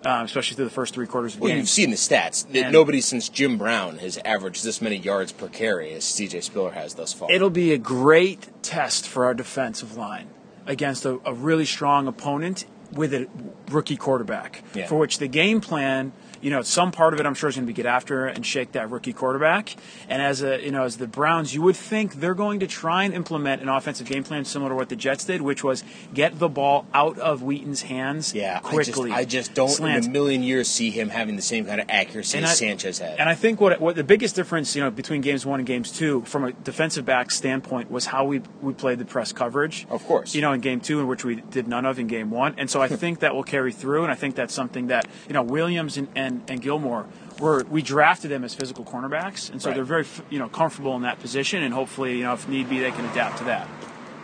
Um, 0.05 0.25
especially 0.27 0.55
through 0.55 0.67
the 0.67 0.71
first 0.71 0.95
three 0.95 1.07
quarters 1.09 1.35
of 1.35 1.41
the 1.41 1.45
Well, 1.45 1.51
game. 1.51 1.59
you've 1.59 1.69
seen 1.69 1.91
the 1.91 1.97
stats. 1.97 2.47
And- 2.55 2.73
Nobody 2.73 3.01
since 3.01 3.29
Jim 3.29 3.59
Brown 3.59 3.99
has 3.99 4.17
averaged 4.25 4.63
this 4.65 4.81
many 4.81 4.97
yards 4.97 5.33
per 5.33 5.49
carry 5.49 5.93
as 5.93 6.05
C.J. 6.05 6.41
Spiller 6.43 6.71
has 6.71 6.95
thus 6.95 7.13
far. 7.13 7.31
It'll 7.33 7.51
be 7.51 7.73
a 7.73 7.79
great 7.79 8.47
test 8.63 9.09
for 9.09 9.25
our 9.25 9.35
defensive 9.35 9.97
line 9.97 10.29
against 10.67 11.05
a, 11.05 11.19
a 11.25 11.35
really 11.35 11.65
strong 11.65 12.07
opponent 12.07 12.65
with 12.99 13.15
a 13.15 13.27
rookie 13.71 13.97
quarterback. 13.97 14.63
Yeah. 14.75 14.87
For 14.89 14.97
which 14.97 15.19
the 15.19 15.29
game 15.29 15.61
plan, 15.61 16.13
you 16.41 16.51
know, 16.51 16.63
some 16.63 16.93
part 16.93 17.15
of 17.15 17.21
it 17.21 17.27
I'm 17.27 17.35
sure 17.35 17.49
is 17.49 17.57
going 17.57 17.67
to 17.67 17.73
be 17.73 17.75
get 17.75 17.87
after 17.87 18.27
and 18.27 18.45
shake 18.47 18.73
that 18.73 18.91
rookie 18.91 19.13
quarterback. 19.13 19.75
And 20.09 20.23
as 20.23 20.43
a, 20.43 20.63
you 20.65 20.71
know, 20.71 20.85
as 20.85 20.97
the 20.97 21.07
Browns, 21.09 21.53
you 21.55 21.63
would 21.63 21.77
think 21.77 22.15
they're 22.21 22.35
going 22.35 22.61
to 22.61 22.67
try 22.67 23.05
and 23.05 23.13
implement 23.15 23.61
an 23.61 23.69
offensive 23.69 24.07
game 24.07 24.23
plan 24.25 24.45
similar 24.45 24.71
to 24.71 24.75
what 24.77 24.89
the 24.89 24.97
Jets 24.97 25.25
did, 25.25 25.43
which 25.43 25.65
was 25.65 25.83
get 26.15 26.39
the 26.39 26.49
ball 26.49 26.87
out 26.95 27.19
of 27.19 27.43
Weeden's 27.43 27.83
hands 27.83 28.35
yeah, 28.35 28.61
quickly. 28.61 29.11
I 29.13 29.25
just, 29.25 29.51
I 29.51 29.51
just 29.51 29.55
don't 29.55 29.69
Slants. 29.69 30.07
in 30.07 30.11
a 30.11 30.13
million 30.13 30.43
years 30.43 30.69
see 30.69 30.91
him 30.91 31.09
having 31.09 31.37
the 31.37 31.43
same 31.43 31.67
kind 31.67 31.81
of 31.81 31.89
accuracy 31.91 32.39
And 32.39 32.47
as 32.47 32.53
I- 32.53 32.55
Sanchez 32.55 32.99
had. 32.99 33.19
And 33.19 33.29
I 33.29 33.35
think 33.35 33.61
what 33.61 33.81
what 33.81 33.97
the 33.97 34.05
biggest 34.05 34.37
difference, 34.37 34.75
you 34.77 34.83
know, 34.83 34.91
between 34.91 35.21
games 35.21 35.45
one 35.45 35.61
and 35.61 35.67
games 35.67 35.91
two, 35.91 36.23
from 36.23 36.45
a 36.45 36.53
defensive 36.53 37.05
back 37.05 37.31
standpoint, 37.31 37.91
was 37.91 38.07
how 38.07 38.25
we 38.25 38.43
we 38.61 38.73
played 38.73 38.99
the 38.99 39.05
press 39.05 39.33
coverage. 39.33 39.87
Of 39.91 40.05
course. 40.05 40.35
You 40.35 40.43
know, 40.43 40.53
in 40.53 40.61
game 40.61 40.81
two, 40.81 41.01
in 41.01 41.07
which 41.07 41.25
we 41.25 41.37
did 41.37 41.67
none 41.69 41.85
of 41.85 41.99
in 41.99 42.07
game 42.07 42.31
one, 42.31 42.55
and 42.59 42.71
so 42.71 42.81
I 42.81 42.88
think 42.89 43.21
that 43.21 43.35
will 43.35 43.45
carry 43.45 43.73
through, 43.73 44.03
and 44.03 44.13
I 44.13 44.15
think 44.15 44.35
that's 44.35 44.55
something 44.55 44.89
that 44.89 45.07
you 45.29 45.35
know 45.35 45.43
Williams 45.43 45.97
and 45.97 46.09
and, 46.17 46.43
and 46.49 46.61
Gilmore. 46.61 47.07
Were, 47.41 47.63
we 47.71 47.83
drafted 47.83 48.33
them 48.33 48.43
as 48.43 48.53
physical 48.53 48.85
cornerbacks, 48.85 49.49
and 49.49 49.63
so 49.63 49.69
Right. 49.69 49.77
they're 49.77 49.85
very, 49.85 50.05
you 50.29 50.41
know, 50.41 50.49
comfortable 50.49 50.97
in 50.97 51.03
that 51.03 51.21
position, 51.21 51.63
and 51.63 51.73
hopefully, 51.73 52.17
you 52.19 52.25
know, 52.25 52.33
if 52.33 52.49
need 52.49 52.69
be, 52.69 52.81
they 52.81 52.91
can 52.91 53.05
adapt 53.05 53.39
to 53.39 53.45
that. 53.45 53.69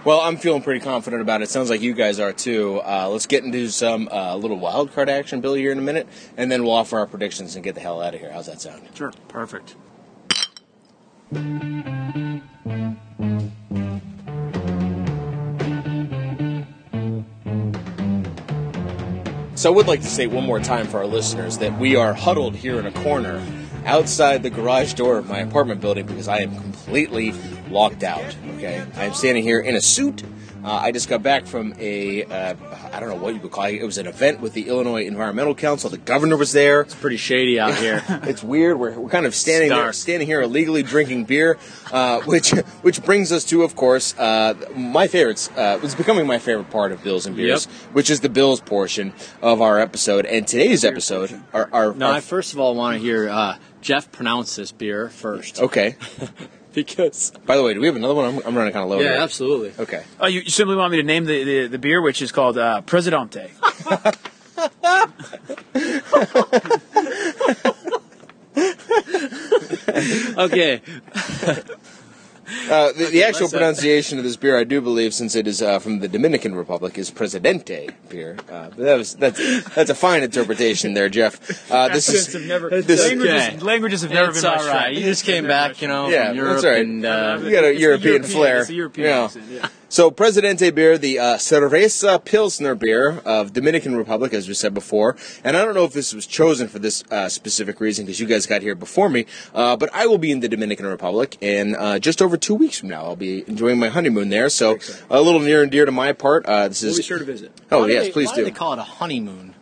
Well, 0.04 0.20
I'm 0.20 0.36
feeling 0.36 0.62
pretty 0.62 0.80
confident 0.80 1.22
about 1.22 1.40
it. 1.40 1.48
Sounds 1.48 1.70
like 1.70 1.80
you 1.80 1.94
guys 1.94 2.18
are 2.18 2.32
too. 2.32 2.80
Uh, 2.84 3.08
let's 3.08 3.26
get 3.26 3.44
into 3.44 3.68
some 3.68 4.08
uh, 4.10 4.34
little 4.34 4.58
wild 4.58 4.92
card 4.92 5.08
action, 5.08 5.40
Billy, 5.40 5.60
here 5.60 5.70
in 5.70 5.78
a 5.78 5.82
minute, 5.82 6.08
and 6.36 6.50
then 6.50 6.64
we'll 6.64 6.72
offer 6.72 6.98
our 6.98 7.06
predictions 7.06 7.54
and 7.54 7.62
get 7.62 7.76
the 7.76 7.80
hell 7.80 8.02
out 8.02 8.14
of 8.14 8.20
here. 8.20 8.32
How's 8.32 8.46
that 8.46 8.60
sound? 8.60 8.82
Sure, 8.94 9.12
perfect. 9.28 9.76
So 19.64 19.72
I 19.72 19.76
would 19.76 19.86
like 19.86 20.02
to 20.02 20.08
say 20.08 20.26
one 20.26 20.44
more 20.44 20.60
time 20.60 20.86
for 20.86 20.98
our 20.98 21.06
listeners 21.06 21.56
that 21.56 21.78
we 21.78 21.96
are 21.96 22.12
huddled 22.12 22.54
here 22.54 22.78
in 22.78 22.84
a 22.84 22.92
corner 22.92 23.42
outside 23.86 24.42
the 24.42 24.50
garage 24.50 24.92
door 24.92 25.16
of 25.16 25.26
my 25.26 25.38
apartment 25.38 25.80
building 25.80 26.04
because 26.04 26.28
I 26.28 26.40
am 26.40 26.54
completely 26.54 27.32
locked 27.70 28.02
out. 28.02 28.36
Okay, 28.56 28.84
I 28.94 29.04
am 29.04 29.14
standing 29.14 29.42
here 29.42 29.60
in 29.60 29.74
a 29.74 29.80
suit. 29.80 30.22
Uh, 30.64 30.72
I 30.72 30.92
just 30.92 31.08
got 31.10 31.22
back 31.22 31.46
from 31.46 31.74
a 31.78 32.24
uh, 32.24 32.54
I 32.92 32.98
don't 32.98 33.10
know 33.10 33.16
what 33.16 33.34
you 33.34 33.40
would 33.40 33.50
call 33.52 33.64
it. 33.64 33.74
It 33.74 33.84
was 33.84 33.98
an 33.98 34.06
event 34.06 34.40
with 34.40 34.54
the 34.54 34.68
Illinois 34.68 35.04
Environmental 35.04 35.54
Council. 35.54 35.90
The 35.90 35.98
governor 35.98 36.36
was 36.38 36.52
there. 36.52 36.80
It's 36.80 36.94
pretty 36.94 37.18
shady 37.18 37.60
out 37.60 37.74
here. 37.74 38.02
It's 38.24 38.42
weird. 38.42 38.78
We're, 38.78 38.98
we're 38.98 39.10
kind 39.10 39.26
of 39.26 39.34
standing 39.34 39.68
there, 39.68 39.92
standing 39.92 40.26
here 40.26 40.40
illegally 40.40 40.82
drinking 40.82 41.24
beer, 41.26 41.58
uh, 41.92 42.20
which 42.22 42.50
which 42.82 43.02
brings 43.04 43.30
us 43.32 43.44
to, 43.46 43.62
of 43.62 43.76
course, 43.76 44.14
uh, 44.18 44.54
my 44.74 45.06
favorites. 45.06 45.50
Uh, 45.56 45.78
it's 45.82 45.94
becoming 45.94 46.26
my 46.26 46.38
favorite 46.38 46.70
part 46.70 46.90
of 46.92 47.02
Bills 47.04 47.26
and 47.26 47.36
Beers, 47.36 47.66
Yep. 47.66 47.94
which 47.94 48.08
is 48.10 48.20
the 48.20 48.30
Bills 48.30 48.60
portion 48.60 49.12
of 49.42 49.60
our 49.60 49.78
episode. 49.78 50.24
And 50.24 50.46
today's 50.48 50.84
episode, 50.84 51.38
our, 51.52 51.68
our, 51.72 51.92
no, 51.94 52.06
our- 52.06 52.12
I 52.14 52.20
first 52.20 52.54
of 52.54 52.58
all 52.60 52.74
want 52.74 52.96
to 52.96 53.00
hear 53.00 53.28
uh, 53.28 53.58
Jeff 53.82 54.10
pronounce 54.10 54.56
this 54.56 54.72
beer 54.72 55.10
first. 55.10 55.60
okay. 55.60 55.96
Because 56.84 57.30
By 57.46 57.56
the 57.56 57.62
way, 57.62 57.72
do 57.72 57.80
we 57.80 57.86
have 57.86 57.94
another 57.94 58.14
one? 58.14 58.24
I'm, 58.24 58.42
I'm 58.46 58.56
running 58.56 58.72
kind 58.72 58.82
of 58.82 58.90
low. 58.90 58.98
yeah, 58.98 59.12
here. 59.12 59.20
absolutely. 59.20 59.72
Okay. 59.78 60.02
Oh, 60.18 60.26
you, 60.26 60.40
you 60.40 60.50
simply 60.50 60.74
want 60.74 60.90
me 60.90 60.96
to 60.98 61.04
name 61.04 61.24
the, 61.24 61.44
the, 61.44 61.66
the 61.68 61.78
beer, 61.78 62.02
which 62.02 62.20
is 62.20 62.32
called 62.32 62.58
uh, 62.58 62.80
Presidente. 62.82 63.50
Okay, 70.36 70.82
Uh, 72.70 72.92
the, 72.92 73.06
the 73.12 73.24
actual 73.24 73.48
pronunciation 73.48 74.18
of 74.18 74.24
this 74.24 74.36
beer, 74.36 74.58
I 74.58 74.64
do 74.64 74.80
believe, 74.80 75.14
since 75.14 75.34
it 75.34 75.46
is 75.46 75.62
uh, 75.62 75.78
from 75.78 76.00
the 76.00 76.08
Dominican 76.08 76.54
Republic, 76.54 76.98
is 76.98 77.10
Presidente 77.10 77.90
beer. 78.08 78.36
Uh, 78.50 78.68
but 78.70 78.76
that 78.78 78.96
was 78.98 79.14
that's 79.14 79.38
that's 79.74 79.90
a 79.90 79.94
fine 79.94 80.22
interpretation 80.22 80.94
there, 80.94 81.08
Jeff. 81.08 81.70
Uh, 81.70 81.88
this 81.88 82.08
is 82.08 82.32
have 82.32 82.42
never, 82.42 82.68
this- 82.82 83.00
languages, 83.08 83.32
okay. 83.34 83.58
languages 83.58 84.02
have 84.02 84.10
never 84.10 84.30
it's 84.30 84.42
been 84.42 84.50
all 84.50 84.56
right. 84.56 84.64
strength. 84.66 84.98
You 84.98 85.04
just 85.04 85.24
came 85.24 85.46
back, 85.46 85.82
you 85.82 85.88
know, 85.88 86.08
Yeah, 86.08 86.28
from 86.28 86.36
Europe, 86.36 86.52
that's 86.54 86.64
right. 86.64 86.84
and 86.84 87.04
uh, 87.04 87.38
You 87.42 87.50
got 87.50 87.64
a 87.64 87.70
It's 87.72 87.80
European 87.80 88.22
flair. 88.22 88.60
It's 88.60 88.70
a 88.70 88.74
European 88.74 89.08
Yeah. 89.08 89.24
accent, 89.24 89.44
yeah. 89.50 89.68
So, 89.94 90.10
Presidente 90.10 90.74
beer, 90.74 90.98
the 90.98 91.20
uh, 91.20 91.36
Cerveza 91.36 92.18
Pilsner 92.24 92.74
beer 92.74 93.20
of 93.24 93.52
Dominican 93.52 93.94
Republic, 93.94 94.34
as 94.34 94.48
we 94.48 94.54
said 94.54 94.74
before. 94.74 95.14
And 95.44 95.56
I 95.56 95.64
don't 95.64 95.72
know 95.72 95.84
if 95.84 95.92
this 95.92 96.12
was 96.12 96.26
chosen 96.26 96.66
for 96.66 96.80
this 96.80 97.04
uh, 97.12 97.28
specific 97.28 97.78
reason 97.78 98.04
because 98.04 98.18
you 98.18 98.26
guys 98.26 98.44
got 98.44 98.60
here 98.60 98.74
before 98.74 99.08
me, 99.08 99.26
uh, 99.54 99.76
but 99.76 99.90
I 99.94 100.08
will 100.08 100.18
be 100.18 100.32
in 100.32 100.40
the 100.40 100.48
Dominican 100.48 100.86
Republic 100.86 101.36
in 101.40 101.76
uh, 101.76 102.00
just 102.00 102.20
over 102.20 102.36
two 102.36 102.56
weeks 102.56 102.76
from 102.80 102.88
now. 102.88 103.04
I'll 103.04 103.14
be 103.14 103.44
enjoying 103.48 103.78
my 103.78 103.86
honeymoon 103.88 104.30
there. 104.30 104.48
So, 104.48 104.80
a 105.10 105.20
little 105.22 105.38
near 105.38 105.62
and 105.62 105.70
dear 105.70 105.84
to 105.84 105.92
my 105.92 106.12
part. 106.12 106.44
Uh, 106.44 106.66
this 106.66 106.82
We'll 106.82 106.90
is. 106.90 106.96
be 106.96 107.02
sure 107.04 107.20
to 107.20 107.24
visit. 107.24 107.52
Oh 107.70 107.82
why 107.82 107.86
yes, 107.90 108.06
they- 108.06 108.10
please 108.10 108.30
why 108.30 108.34
do. 108.34 108.44
they 108.46 108.50
call 108.50 108.72
it 108.72 108.80
a 108.80 108.82
honeymoon? 108.82 109.54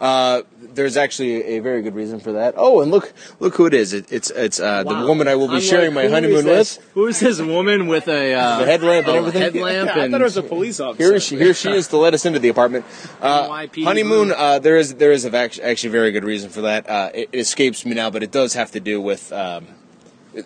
Uh, 0.00 0.40
there's 0.74 0.96
actually 0.96 1.42
a 1.44 1.58
very 1.60 1.82
good 1.82 1.94
reason 1.94 2.20
for 2.20 2.32
that. 2.32 2.54
Oh, 2.56 2.80
and 2.80 2.90
look, 2.90 3.12
look 3.40 3.54
who 3.54 3.66
it 3.66 3.74
is. 3.74 3.92
It, 3.92 4.10
it's 4.12 4.30
it's 4.30 4.60
uh, 4.60 4.82
the 4.82 5.06
woman 5.06 5.28
I 5.28 5.34
will 5.34 5.48
be 5.48 5.54
I'm 5.54 5.60
sharing 5.60 5.94
like, 5.94 6.06
my 6.06 6.14
honeymoon 6.14 6.44
with. 6.46 6.78
Who 6.94 7.06
is 7.06 7.20
this 7.20 7.40
woman 7.40 7.86
with 7.86 8.08
a 8.08 8.34
uh, 8.34 8.58
The 8.60 8.66
headlamp 8.66 9.06
and 9.06 9.16
a 9.16 9.18
everything? 9.18 9.42
Headlamp 9.42 9.90
I 9.90 10.04
and 10.04 10.12
thought 10.12 10.20
it 10.20 10.24
was 10.24 10.36
a 10.36 10.42
police 10.42 10.80
officer. 10.80 11.10
Here 11.10 11.20
she, 11.20 11.36
here 11.36 11.54
she 11.54 11.70
is 11.70 11.88
to 11.88 11.96
let 11.96 12.14
us 12.14 12.24
into 12.26 12.38
the 12.38 12.48
apartment. 12.48 12.84
Uh, 13.20 13.48
NYPD. 13.48 13.84
honeymoon. 13.84 14.32
Uh, 14.32 14.58
there 14.58 14.76
is 14.76 14.94
there 14.94 15.12
is 15.12 15.24
a 15.24 15.30
vac- 15.30 15.58
actually 15.60 15.90
very 15.90 16.12
good 16.12 16.24
reason 16.24 16.50
for 16.50 16.62
that. 16.62 16.88
Uh, 16.88 17.10
it, 17.14 17.28
it 17.32 17.38
escapes 17.38 17.84
me 17.86 17.94
now, 17.94 18.10
but 18.10 18.22
it 18.22 18.30
does 18.30 18.54
have 18.54 18.70
to 18.72 18.80
do 18.80 19.00
with 19.00 19.32
um, 19.32 19.66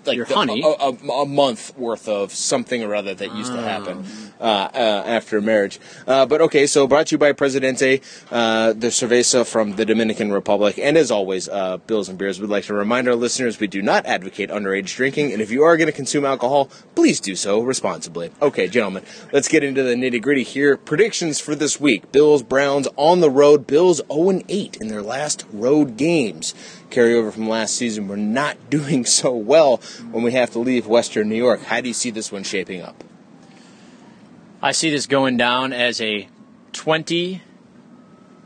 like 0.05 0.17
Your 0.17 0.27
the- 0.27 0.35
honey? 0.35 0.63
A, 0.63 0.69
a, 0.69 0.91
a 1.23 1.27
month 1.27 1.77
worth 1.77 2.09
of 2.09 2.33
something 2.33 2.83
or 2.83 2.95
other 2.95 3.15
that 3.15 3.35
used 3.35 3.53
to 3.53 3.61
happen 3.61 4.05
uh, 4.41 4.43
uh, 4.43 5.03
after 5.07 5.41
marriage. 5.41 5.81
Uh, 6.07 6.27
but 6.27 6.41
okay, 6.41 6.67
so 6.67 6.87
brought 6.87 7.09
to 7.09 7.15
you 7.15 7.19
by 7.19 7.33
Presidente, 7.33 8.01
uh, 8.31 8.73
the 8.73 8.89
cerveza 8.89 9.47
from 9.47 9.77
the 9.77 9.85
Dominican 9.85 10.33
Republic, 10.33 10.79
and 10.79 10.97
as 10.97 11.11
always, 11.11 11.49
uh, 11.49 11.79
Bills 11.79 12.09
and 12.09 12.19
Beers. 12.19 12.41
We'd 12.41 12.51
like 12.51 12.65
to 12.65 12.75
remind 12.75 13.09
our 13.09 13.15
listeners 13.15 13.59
we 13.59 13.67
do 13.67 13.83
not 13.83 14.07
advocate 14.07 14.51
underage 14.51 14.95
drinking, 14.95 15.33
and 15.33 15.43
if 15.43 15.51
you 15.51 15.63
are 15.65 15.77
going 15.77 15.87
to 15.87 15.93
consume 15.93 16.25
alcohol, 16.25 16.71
please 16.95 17.21
do 17.21 17.35
so 17.35 17.61
responsibly. 17.61 18.31
Okay, 18.41 18.69
gentlemen, 18.69 19.05
let's 19.33 19.49
get 19.49 19.65
into 19.65 19.83
the 19.83 19.95
nitty 19.95 20.21
gritty 20.23 20.43
here. 20.43 20.77
Predictions 20.77 21.41
for 21.41 21.55
this 21.55 21.81
week: 21.81 22.13
Bills 22.13 22.43
Browns 22.43 22.89
on 22.97 23.21
the 23.21 23.31
road. 23.31 23.67
Bills 23.67 24.01
0 24.13 24.43
8 24.49 24.77
in 24.77 24.89
their 24.89 25.03
last 25.03 25.45
road 25.53 25.97
games. 25.97 26.55
Carryover 26.91 27.33
from 27.33 27.49
last 27.49 27.75
season. 27.75 28.09
We're 28.09 28.17
not 28.17 28.57
doing 28.71 29.05
so 29.05 29.35
well 29.35 29.79
when 30.11 30.23
we 30.23 30.33
have 30.33 30.51
to 30.51 30.59
leave 30.59 30.87
Western 30.87 31.29
New 31.29 31.37
York. 31.37 31.63
How 31.63 31.81
do 31.81 31.89
you 31.89 31.95
see 31.95 32.11
this 32.11 32.33
one 32.33 32.43
shaping 32.43 32.83
up? 32.83 33.05
I 34.61 34.73
see 34.73 34.91
this 34.91 35.07
going 35.07 35.37
down 35.37 35.73
as 35.73 36.01
a 36.01 36.29
20 36.73 37.43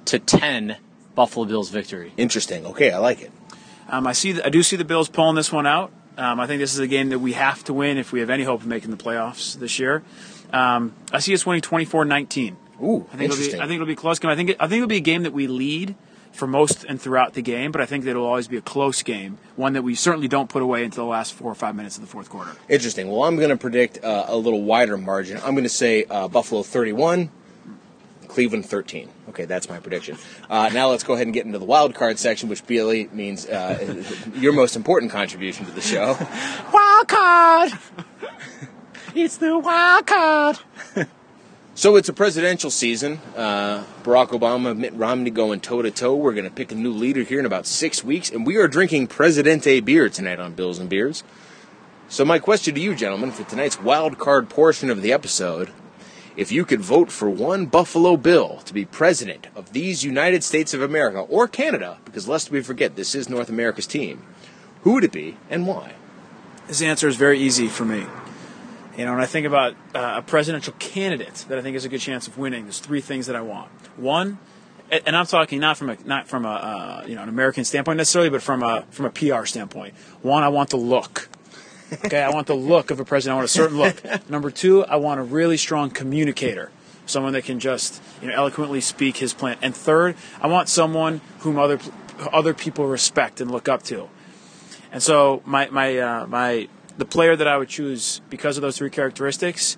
to 0.04 0.18
10 0.18 0.76
Buffalo 1.14 1.46
Bills 1.46 1.70
victory. 1.70 2.12
Interesting. 2.16 2.66
Okay, 2.66 2.90
I 2.90 2.98
like 2.98 3.22
it. 3.22 3.32
Um, 3.88 4.06
I 4.06 4.12
see. 4.12 4.32
The, 4.32 4.46
I 4.46 4.48
do 4.48 4.62
see 4.62 4.76
the 4.76 4.84
Bills 4.84 5.08
pulling 5.08 5.36
this 5.36 5.52
one 5.52 5.66
out. 5.66 5.92
Um, 6.18 6.40
I 6.40 6.46
think 6.46 6.60
this 6.60 6.74
is 6.74 6.78
a 6.80 6.86
game 6.86 7.08
that 7.10 7.18
we 7.18 7.32
have 7.32 7.64
to 7.64 7.72
win 7.72 7.96
if 7.96 8.12
we 8.12 8.20
have 8.20 8.30
any 8.30 8.44
hope 8.44 8.60
of 8.60 8.66
making 8.66 8.90
the 8.90 8.96
playoffs 8.96 9.58
this 9.58 9.78
year. 9.78 10.02
Um, 10.52 10.94
I 11.10 11.20
see 11.20 11.32
us 11.32 11.46
winning 11.46 11.62
24-19. 11.62 12.56
Ooh, 12.82 13.06
I 13.12 13.16
think 13.16 13.16
it'll 13.16 13.16
be. 13.16 13.22
interesting. 13.22 13.60
I 13.60 13.66
think 13.66 13.74
it'll 13.76 13.86
be 13.86 13.92
a 13.92 13.96
close 13.96 14.18
game. 14.18 14.30
I 14.30 14.36
think. 14.36 14.50
It, 14.50 14.56
I 14.60 14.66
think 14.66 14.78
it'll 14.78 14.88
be 14.88 14.96
a 14.96 15.00
game 15.00 15.22
that 15.22 15.32
we 15.32 15.46
lead 15.46 15.94
for 16.32 16.46
most 16.46 16.84
and 16.84 17.00
throughout 17.00 17.34
the 17.34 17.42
game, 17.42 17.72
but 17.72 17.80
I 17.80 17.86
think 17.86 18.04
that 18.04 18.10
it'll 18.10 18.26
always 18.26 18.48
be 18.48 18.56
a 18.56 18.62
close 18.62 19.02
game, 19.02 19.38
one 19.56 19.74
that 19.74 19.82
we 19.82 19.94
certainly 19.94 20.28
don't 20.28 20.48
put 20.48 20.62
away 20.62 20.84
until 20.84 21.04
the 21.04 21.10
last 21.10 21.34
four 21.34 21.50
or 21.50 21.54
five 21.54 21.76
minutes 21.76 21.96
of 21.96 22.02
the 22.02 22.08
fourth 22.08 22.30
quarter. 22.30 22.52
Interesting. 22.68 23.08
Well, 23.08 23.24
I'm 23.24 23.36
going 23.36 23.50
to 23.50 23.56
predict 23.56 24.02
uh, 24.02 24.24
a 24.28 24.36
little 24.36 24.62
wider 24.62 24.96
margin. 24.96 25.38
I'm 25.38 25.52
going 25.52 25.64
to 25.64 25.68
say 25.68 26.04
uh, 26.04 26.28
Buffalo 26.28 26.62
31, 26.62 27.30
Cleveland 28.28 28.66
13. 28.66 29.10
Okay, 29.28 29.44
that's 29.44 29.68
my 29.68 29.78
prediction. 29.78 30.16
Uh, 30.48 30.70
now 30.72 30.88
let's 30.88 31.04
go 31.04 31.14
ahead 31.14 31.26
and 31.26 31.34
get 31.34 31.46
into 31.46 31.58
the 31.58 31.64
wild 31.64 31.94
card 31.94 32.18
section, 32.18 32.48
which 32.48 32.66
Billy 32.66 33.08
means 33.12 33.46
uh, 33.46 34.02
your 34.34 34.52
most 34.52 34.74
important 34.74 35.12
contribution 35.12 35.66
to 35.66 35.72
the 35.72 35.80
show. 35.80 36.16
Wild 36.72 37.08
card. 37.08 37.72
it's 39.14 39.36
the 39.36 39.58
wild 39.58 40.06
card. 40.06 40.58
So 41.74 41.96
it's 41.96 42.10
a 42.10 42.12
presidential 42.12 42.70
season. 42.70 43.18
Uh, 43.34 43.82
Barack 44.02 44.28
Obama, 44.28 44.76
Mitt 44.76 44.92
Romney 44.92 45.30
going 45.30 45.60
toe 45.60 45.80
to 45.80 45.90
toe. 45.90 46.14
We're 46.14 46.34
going 46.34 46.44
to 46.44 46.50
pick 46.50 46.70
a 46.70 46.74
new 46.74 46.92
leader 46.92 47.22
here 47.22 47.40
in 47.40 47.46
about 47.46 47.66
six 47.66 48.04
weeks, 48.04 48.30
and 48.30 48.46
we 48.46 48.56
are 48.56 48.68
drinking 48.68 49.06
Presidente 49.06 49.80
beer 49.80 50.10
tonight 50.10 50.38
on 50.38 50.52
Bills 50.52 50.78
and 50.78 50.90
Beers. 50.90 51.24
So 52.10 52.26
my 52.26 52.38
question 52.38 52.74
to 52.74 52.80
you, 52.80 52.94
gentlemen, 52.94 53.30
for 53.30 53.44
tonight's 53.44 53.80
wild 53.80 54.18
card 54.18 54.50
portion 54.50 54.90
of 54.90 55.00
the 55.00 55.14
episode: 55.14 55.70
If 56.36 56.52
you 56.52 56.66
could 56.66 56.82
vote 56.82 57.10
for 57.10 57.30
one 57.30 57.64
Buffalo 57.64 58.18
Bill 58.18 58.58
to 58.66 58.74
be 58.74 58.84
president 58.84 59.46
of 59.56 59.72
these 59.72 60.04
United 60.04 60.44
States 60.44 60.74
of 60.74 60.82
America 60.82 61.20
or 61.20 61.48
Canada, 61.48 61.96
because 62.04 62.28
lest 62.28 62.50
we 62.50 62.60
forget 62.60 62.96
this 62.96 63.14
is 63.14 63.30
North 63.30 63.48
America's 63.48 63.86
team, 63.86 64.22
who 64.82 64.92
would 64.92 65.04
it 65.04 65.12
be 65.12 65.38
and 65.48 65.66
why? 65.66 65.94
This 66.68 66.82
answer 66.82 67.08
is 67.08 67.16
very 67.16 67.40
easy 67.40 67.68
for 67.68 67.86
me. 67.86 68.04
You 68.96 69.06
know, 69.06 69.12
when 69.12 69.22
I 69.22 69.26
think 69.26 69.46
about 69.46 69.74
uh, 69.94 70.14
a 70.16 70.22
presidential 70.22 70.74
candidate 70.78 71.46
that 71.48 71.58
I 71.58 71.62
think 71.62 71.74
has 71.74 71.86
a 71.86 71.88
good 71.88 72.00
chance 72.00 72.26
of 72.26 72.36
winning, 72.36 72.64
there's 72.64 72.78
three 72.78 73.00
things 73.00 73.26
that 73.26 73.34
I 73.34 73.40
want. 73.40 73.70
One, 73.96 74.38
and 74.90 75.16
I'm 75.16 75.24
talking 75.24 75.60
not 75.60 75.78
from 75.78 75.88
a 75.88 75.96
not 76.04 76.28
from 76.28 76.44
a 76.44 76.50
uh, 76.50 77.04
you 77.06 77.14
know 77.14 77.22
an 77.22 77.30
American 77.30 77.64
standpoint 77.64 77.96
necessarily, 77.96 78.28
but 78.28 78.42
from 78.42 78.62
a 78.62 78.84
from 78.90 79.06
a 79.06 79.10
PR 79.10 79.46
standpoint. 79.46 79.94
One, 80.20 80.42
I 80.42 80.48
want 80.48 80.70
the 80.70 80.76
look. 80.76 81.30
Okay, 82.04 82.22
I 82.22 82.30
want 82.30 82.46
the 82.46 82.54
look 82.54 82.90
of 82.90 83.00
a 83.00 83.04
president. 83.04 83.32
I 83.32 83.36
want 83.36 83.44
a 83.46 83.52
certain 83.52 83.78
look. 83.78 84.02
Number 84.30 84.50
two, 84.50 84.84
I 84.84 84.96
want 84.96 85.20
a 85.20 85.22
really 85.22 85.56
strong 85.56 85.90
communicator, 85.90 86.70
someone 87.06 87.32
that 87.32 87.44
can 87.44 87.60
just 87.60 88.02
you 88.20 88.28
know 88.28 88.34
eloquently 88.34 88.82
speak 88.82 89.16
his 89.16 89.32
plan. 89.32 89.56
And 89.62 89.74
third, 89.74 90.16
I 90.42 90.48
want 90.48 90.68
someone 90.68 91.22
whom 91.38 91.58
other 91.58 91.78
other 92.30 92.52
people 92.52 92.86
respect 92.86 93.40
and 93.40 93.50
look 93.50 93.70
up 93.70 93.82
to. 93.84 94.10
And 94.90 95.02
so 95.02 95.42
my 95.46 95.70
my 95.70 95.96
uh, 95.96 96.26
my 96.26 96.68
the 96.98 97.04
player 97.04 97.34
that 97.36 97.46
I 97.48 97.56
would 97.56 97.68
choose 97.68 98.20
because 98.30 98.56
of 98.56 98.62
those 98.62 98.76
three 98.78 98.90
characteristics 98.90 99.76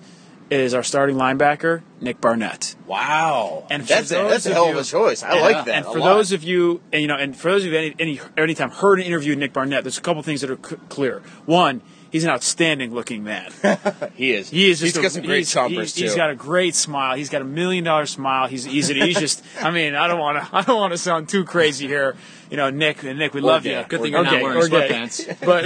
is 0.49 0.75
our 0.75 0.83
starting 0.83 1.15
linebacker 1.15 1.81
Nick 2.01 2.21
Barnett. 2.21 2.75
Wow, 2.85 3.65
And 3.71 3.81
that's 3.83 4.11
a, 4.11 4.15
that's 4.15 4.45
a 4.45 4.49
of 4.49 4.53
hell 4.55 4.65
you- 4.67 4.71
of 4.73 4.77
a 4.77 4.83
choice. 4.83 5.23
I 5.23 5.39
like 5.41 5.65
that. 5.65 5.75
And 5.75 5.85
for 5.85 5.99
those 5.99 6.31
of 6.33 6.43
you, 6.43 6.81
and 6.93 7.01
you 7.01 7.07
know, 7.07 7.15
and 7.15 7.35
for 7.35 7.51
those 7.51 7.65
of 7.65 7.71
you 7.71 7.77
any 7.77 7.95
any 7.99 8.19
anytime 8.37 8.69
heard 8.69 8.99
an 8.99 9.05
interview 9.07 9.31
with 9.31 9.39
Nick 9.39 9.53
Barnett, 9.53 9.83
there's 9.83 9.97
a 9.97 10.01
couple 10.01 10.21
things 10.21 10.41
that 10.41 10.51
are 10.51 10.59
c- 10.63 10.75
clear. 10.89 11.23
One, 11.47 11.81
he's 12.11 12.23
an 12.25 12.29
outstanding 12.29 12.93
looking 12.93 13.23
man. 13.23 13.51
he 14.13 14.33
is, 14.33 14.51
He 14.51 14.69
is 14.69 14.79
just 14.81 14.95
he's 14.95 14.97
a, 14.97 15.01
got 15.01 15.11
some 15.13 15.23
great 15.23 15.45
chompers 15.45 15.69
he's- 15.69 15.93
too. 15.93 16.03
He's 16.03 16.15
got 16.15 16.29
a 16.29 16.35
great 16.35 16.75
smile. 16.75 17.15
He's 17.17 17.29
got 17.29 17.41
a 17.41 17.45
million 17.45 17.83
dollar 17.83 18.05
smile. 18.05 18.47
He's 18.47 18.65
he's 18.65 18.87
he's 18.89 19.17
just. 19.19 19.41
I 19.61 19.71
mean, 19.71 19.95
I 19.95 20.07
don't 20.07 20.19
want 20.19 20.43
to 20.47 20.49
I 20.55 20.61
don't 20.61 20.77
want 20.79 20.91
to 20.91 20.97
sound 20.99 21.27
too 21.27 21.43
crazy 21.43 21.87
here. 21.87 22.15
You 22.49 22.57
know, 22.57 22.69
Nick, 22.69 23.03
Nick, 23.03 23.33
we 23.33 23.41
love 23.41 23.63
gay. 23.63 23.79
you. 23.79 23.85
Good 23.87 24.01
thing 24.01 24.13
Or 24.13 24.17
you're 24.17 24.23
not 24.23 24.33
gay, 24.33 24.43
wearing 24.43 24.57
or 24.63 24.67
gay. 24.67 24.87
sweatpants. 24.89 25.39
But 25.45 25.65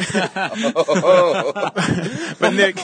but 2.40 2.54
Nick, 2.54 2.78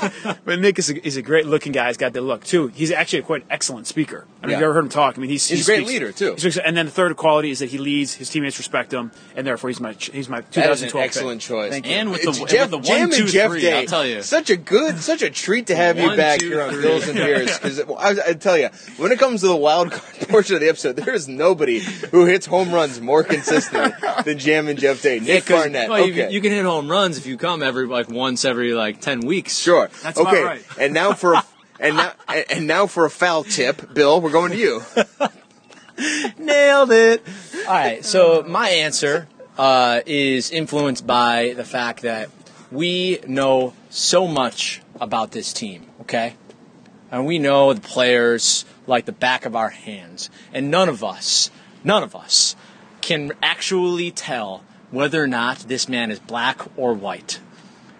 but 0.43 0.59
Nick 0.59 0.79
is 0.79 0.89
a, 0.89 0.93
he's 0.95 1.17
a 1.17 1.21
great 1.21 1.45
looking 1.45 1.71
guy. 1.71 1.87
He's 1.87 1.97
got 1.97 2.13
the 2.13 2.21
look 2.21 2.43
too. 2.43 2.67
He's 2.67 2.91
actually 2.91 3.19
a 3.19 3.23
quite 3.23 3.43
excellent 3.49 3.87
speaker. 3.87 4.25
I 4.41 4.47
mean, 4.47 4.51
Yeah. 4.51 4.57
you've 4.57 4.63
ever 4.65 4.73
heard 4.73 4.83
him 4.85 4.89
talk? 4.89 5.17
I 5.17 5.21
mean, 5.21 5.29
he's 5.29 5.47
He's 5.47 5.59
he 5.59 5.63
a 5.63 5.65
great 5.77 5.87
speaks- 5.87 5.89
leader, 5.91 6.11
too. 6.11 6.37
speaks- 6.37 6.57
and 6.57 6.75
then 6.75 6.85
the 6.87 6.91
third 6.91 7.15
quality 7.15 7.51
is 7.51 7.59
that 7.59 7.69
he 7.69 7.77
leads. 7.77 8.15
His 8.15 8.29
teammates 8.29 8.57
respect 8.57 8.93
him, 8.93 9.11
and 9.35 9.45
therefore 9.47 9.69
he's 9.69 9.79
my 9.79 9.93
he's 9.93 10.27
my 10.29 10.41
2012 10.41 10.53
That 10.53 10.71
is 10.73 10.81
an 10.83 10.89
pick. 10.89 11.01
excellent 11.01 11.41
choice. 11.41 11.71
Thank 11.71 11.85
you. 11.87 11.93
And 11.93 12.11
with 12.11 12.23
the, 12.23 12.29
It's 12.29 12.39
with 12.39 12.49
Jeff, 12.51 12.69
the 12.69 12.77
one, 12.77 12.85
Jam 12.85 13.09
two, 13.11 13.21
and 13.23 13.27
Jeff 13.31 13.49
three, 13.51 13.61
Day. 13.61 13.79
I'll 13.79 13.85
tell 13.85 14.05
you. 14.05 14.21
Such 14.21 14.49
a 14.49 14.57
good, 14.57 14.99
such 14.99 15.21
a 15.21 15.29
treat 15.29 15.67
to 15.67 15.75
have 15.75 15.97
you 15.99 16.15
back 16.15 16.39
two, 16.39 16.49
here 16.49 16.61
on 16.61 16.71
three. 16.73 16.81
Bills 16.83 17.07
and 17.07 17.15
Beers. 17.17 17.57
Because 17.57 17.79
I, 17.79 18.29
I 18.29 18.33
tell 18.33 18.57
you, 18.57 18.69
when 18.97 19.11
it 19.11 19.19
comes 19.19 19.41
to 19.41 19.47
the 19.47 19.55
wild 19.55 19.91
card 19.91 20.27
portion 20.29 20.55
of 20.55 20.61
the 20.61 20.69
episode, 20.69 20.95
there 20.97 21.13
is 21.13 21.27
nobody 21.27 21.79
who 21.79 22.25
hits 22.25 22.45
home 22.45 22.71
runs 22.73 22.99
more 23.01 23.23
consistently 23.23 23.84
than 24.25 24.37
Jam 24.39 24.67
and 24.67 24.77
Jeff 24.79 25.01
Day. 25.01 25.19
Nick 25.19 25.45
'Cause, 25.45 25.63
Barnett. 25.63 25.89
well, 25.89 26.05
you- 26.05 26.13
okay. 26.13 26.31
you, 26.31 26.41
can 26.41 26.51
hit 26.51 26.65
home 26.65 26.89
runs 26.89 27.17
if 27.17 27.25
you 27.25 27.37
come 27.37 27.61
every 27.63 27.85
like 27.87 28.09
once 28.09 28.45
every 28.45 28.73
like 28.73 29.01
ten 29.01 29.21
weeks. 29.21 29.57
Sure. 29.57 29.89
That's 30.03 30.19
okay. 30.19 30.43
right. 30.43 30.65
And 30.79 30.93
now 30.93 31.13
for 31.13 31.33
a, 31.35 31.43
and 31.79 31.97
now 31.97 32.11
and 32.27 32.45
and 32.49 32.67
now 32.67 32.87
for 32.87 33.05
a 33.05 33.09
foul 33.09 33.43
tip, 33.43 33.93
Bill. 33.93 34.21
We're 34.21 34.31
going 34.31 34.51
to 34.51 34.57
you. 34.57 34.81
Nailed 36.37 36.91
it. 36.91 37.23
All 37.67 37.73
right. 37.73 38.03
So 38.03 38.43
my 38.47 38.69
answer 38.69 39.27
uh, 39.57 40.01
is 40.05 40.51
influenced 40.51 41.07
by 41.07 41.53
the 41.55 41.63
fact 41.63 42.01
that 42.01 42.29
we 42.71 43.19
know 43.27 43.73
so 43.89 44.27
much 44.27 44.81
about 44.99 45.31
this 45.31 45.53
team. 45.53 45.85
Okay, 46.01 46.35
and 47.11 47.25
we 47.25 47.39
know 47.39 47.73
the 47.73 47.81
players 47.81 48.65
like 48.87 49.05
the 49.05 49.11
back 49.13 49.45
of 49.45 49.55
our 49.55 49.69
hands, 49.69 50.29
and 50.53 50.69
none 50.69 50.89
of 50.89 51.03
us, 51.03 51.49
none 51.83 52.03
of 52.03 52.15
us, 52.15 52.55
can 53.05 53.31
actually 53.43 54.11
tell 54.11 54.63
whether 54.91 55.21
or 55.23 55.27
not 55.27 55.59
this 55.59 55.87
man 55.87 56.11
is 56.11 56.19
black 56.19 56.59
or 56.77 56.93
white. 56.93 57.39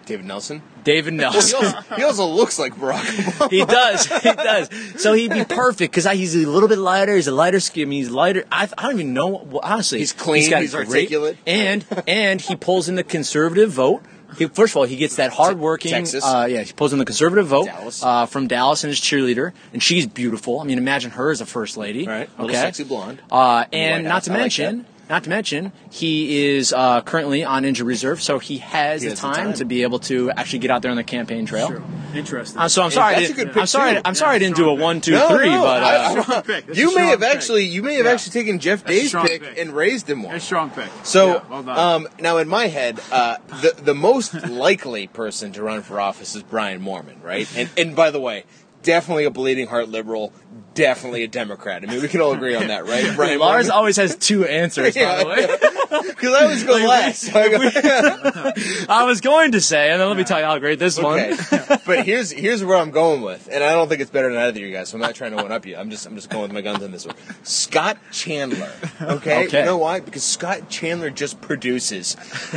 David 0.04 0.24
Nelson. 0.26 0.62
David 0.84 1.18
Well, 1.18 1.32
Nelson. 1.32 1.60
he, 1.60 1.66
also, 1.66 1.94
he 1.96 2.02
also 2.04 2.26
looks 2.26 2.58
like 2.60 2.74
Barack 2.76 3.00
Obama. 3.04 3.50
He 3.50 3.64
does. 3.64 4.06
He 4.22 4.32
does. 4.32 4.68
So 5.02 5.12
he'd 5.14 5.32
be 5.32 5.44
perfect 5.44 5.92
because 5.92 6.08
he's 6.16 6.36
a 6.36 6.46
little 6.48 6.68
bit 6.68 6.78
lighter. 6.78 7.16
He's 7.16 7.26
a 7.26 7.32
lighter 7.32 7.58
skin. 7.60 7.90
He's 7.90 8.10
lighter. 8.10 8.44
I, 8.52 8.68
I 8.78 8.82
don't 8.82 8.92
even 9.00 9.14
know. 9.14 9.28
well, 9.28 9.60
Honestly, 9.64 9.98
He's 9.98 10.12
clean, 10.12 10.48
got 10.50 10.62
he's 10.62 10.74
great- 10.74 10.88
articulate. 10.88 11.38
and 11.46 11.84
and 12.06 12.40
he 12.40 12.54
pulls 12.54 12.88
in 12.88 12.94
the 12.94 13.02
conservative 13.04 13.70
vote. 13.70 14.02
He, 14.38 14.46
first 14.46 14.72
of 14.74 14.76
all, 14.78 14.84
he 14.84 14.96
gets 14.96 15.16
that 15.16 15.32
hardworking. 15.32 15.90
Texas. 15.92 16.22
Uh, 16.24 16.46
yeah, 16.50 16.60
he 16.62 16.72
pulls 16.72 16.92
in 16.92 16.98
the 17.00 17.04
conservative 17.04 17.46
vote 17.48 17.66
Dallas. 17.66 18.02
Uh, 18.02 18.26
from 18.26 18.46
Dallas 18.48 18.84
and 18.84 18.90
his 18.90 19.00
cheerleader, 19.00 19.52
and 19.72 19.82
she's 19.82 20.06
beautiful. 20.06 20.60
I 20.60 20.64
mean, 20.64 20.78
imagine 20.78 21.12
her 21.12 21.30
as 21.30 21.40
a 21.40 21.46
first 21.46 21.76
lady. 21.76 22.06
Right. 22.06 22.28
Little 22.38 22.46
Okay. 22.46 22.54
sexy 22.60 22.84
blonde. 22.84 23.22
Uh, 23.30 23.64
In 23.72 23.80
and 23.92 24.04
not 24.04 24.24
to 24.24 24.30
like 24.30 24.40
mention. 24.40 24.78
that. 24.78 24.86
Not 25.08 25.22
to 25.24 25.30
mention, 25.30 25.70
he 25.90 26.46
is 26.56 26.72
uh, 26.72 27.00
currently 27.02 27.44
on 27.44 27.64
injury 27.64 27.86
reserve, 27.86 28.20
so 28.20 28.40
he 28.40 28.58
has 28.58 29.02
He 29.02 29.06
the 29.08 29.12
has 29.12 29.20
the 29.20 29.26
time, 29.28 29.34
time. 29.36 29.52
to 29.54 29.64
be 29.64 29.82
able 29.82 30.00
to 30.00 30.30
actually 30.32 30.58
get 30.58 30.72
out 30.72 30.82
there 30.82 30.90
on 30.90 30.96
the 30.96 31.04
campaign 31.04 31.46
trail. 31.46 31.68
True. 31.68 31.84
Interesting. 32.14 32.60
Uh, 32.60 32.66
so 32.68 32.82
I'm 32.82 32.90
sorry. 32.90 33.14
I 33.14 33.20
that's 33.20 33.30
a 33.30 33.34
didn't- 33.34 33.44
good 33.46 33.52
pick, 33.54 33.60
I'm 33.60 33.66
sorry. 33.68 33.94
too. 33.94 34.00
I'm 34.04 34.14
sorry. 34.16 34.34
I 34.36 34.38
didn't 34.40 34.56
do 34.56 34.62
a 34.64 34.66
strong 34.74 34.78
one, 34.80 35.00
two, 35.00 35.12
No, 35.12 35.28
three, 35.28 35.48
no, 35.50 35.62
but 35.62 35.82
uh, 35.82 35.86
I- 35.86 36.38
I- 36.38 36.40
pick. 36.40 36.74
You 36.76 36.94
may 36.96 37.06
have 37.06 37.20
pick. 37.20 37.28
actually, 37.36 37.64
you 37.66 37.82
may 37.82 37.94
have 37.94 38.06
Yeah. 38.06 38.12
actually 38.12 38.32
taken 38.32 38.58
Jeff 38.58 38.82
That's 38.82 39.12
Day's 39.12 39.12
pick, 39.12 39.42
pick. 39.42 39.58
and 39.58 39.72
raised 39.72 40.10
him 40.10 40.24
one. 40.24 40.34
a 40.34 40.40
strong 40.40 40.70
pick. 40.70 40.88
So, 41.04 41.26
Yeah, 41.34 41.40
well 41.62 41.70
um, 41.78 42.08
now 42.18 42.38
in 42.38 42.48
my 42.48 42.66
head, 42.66 42.98
uh, 43.12 43.36
the 43.62 43.74
the 43.80 43.94
most 43.94 44.34
likely 44.48 45.06
person 45.06 45.52
to 45.52 45.62
run 45.62 45.82
for 45.82 46.00
office 46.00 46.34
is 46.34 46.42
Brian 46.42 46.80
Moorman, 46.82 47.22
right? 47.22 47.48
And 47.56 47.68
and 47.76 47.94
by 47.94 48.10
the 48.10 48.20
way, 48.20 48.44
definitely 48.86 49.24
a 49.24 49.30
bleeding 49.30 49.66
heart 49.66 49.88
liberal, 49.88 50.32
definitely 50.74 51.24
a 51.24 51.28
Democrat. 51.28 51.82
I 51.82 51.86
mean, 51.90 52.00
we 52.00 52.08
can 52.08 52.20
all 52.20 52.32
agree 52.32 52.54
on 52.54 52.68
that, 52.68 52.86
right? 52.86 53.12
Brian 53.16 53.38
Lars 53.38 53.68
always 53.68 53.96
has 53.96 54.16
two 54.16 54.44
answers. 54.46 54.94
By 54.94 55.18
the 55.18 55.28
way, 55.28 56.02
because 56.08 56.32
I 56.32 56.42
always 56.44 56.64
go 56.64 56.72
last. 56.72 57.22
So 57.22 57.38
I 57.38 57.48
go, 57.48 58.52
I 58.88 59.04
was 59.04 59.20
going 59.20 59.52
to 59.52 59.60
say, 59.60 59.90
and 59.90 60.00
then 60.00 60.08
let 60.08 60.16
me 60.16 60.24
tell 60.24 60.38
you 60.38 60.46
how 60.46 60.58
great 60.58 60.78
this 60.78 60.98
one. 60.98 61.18
okay, 61.18 61.76
but 61.84 62.04
here's 62.06 62.30
here's 62.30 62.64
where 62.64 62.78
I'm 62.78 62.92
going 62.92 63.22
with, 63.22 63.48
and 63.50 63.62
I 63.62 63.72
don't 63.72 63.88
think 63.88 64.00
it's 64.00 64.10
better 64.10 64.30
than 64.32 64.40
either 64.40 64.50
of 64.50 64.56
you 64.58 64.72
guys. 64.72 64.88
So 64.90 64.94
I'm 64.96 65.00
not 65.02 65.14
trying 65.14 65.32
to 65.36 65.42
one 65.42 65.52
up 65.52 65.66
you. 65.66 65.76
I'm 65.76 65.90
just 65.90 66.06
I'm 66.06 66.14
just 66.14 66.30
going 66.30 66.42
with 66.42 66.52
my 66.52 66.60
guns 66.60 66.82
on 66.82 66.92
this 66.92 67.04
one. 67.06 67.16
Scott 67.42 67.98
Chandler. 68.12 68.72
Okay, 69.00 69.46
Okay. 69.46 69.58
you 69.60 69.64
know 69.64 69.78
why? 69.78 70.00
Because 70.00 70.22
Scott 70.22 70.68
Chandler 70.70 71.10
just 71.10 71.40
produces, 71.40 72.16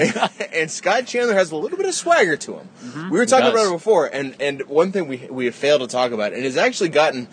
and 0.54 0.70
Scott 0.70 1.08
Chandler 1.08 1.34
has 1.34 1.52
a 1.52 1.56
little 1.56 1.78
bit 1.78 1.88
of 1.88 1.96
swagger 1.96 2.38
to 2.38 2.58
him. 2.58 2.70
Mm-hmm. 2.84 3.10
We 3.10 3.18
were 3.18 3.26
talking 3.26 3.48
about 3.50 3.68
it 3.68 3.72
before, 3.72 4.06
and 4.06 4.36
and 4.40 4.62
one 4.68 4.92
thing 4.92 5.08
we 5.08 5.28
we 5.30 5.46
have 5.46 5.56
failed 5.56 5.82
to 5.82 5.88
talk 5.88 6.12
about, 6.12 6.19
and 6.22 6.44
has 6.44 6.58
actually 6.58 6.90
gotten 6.90 7.28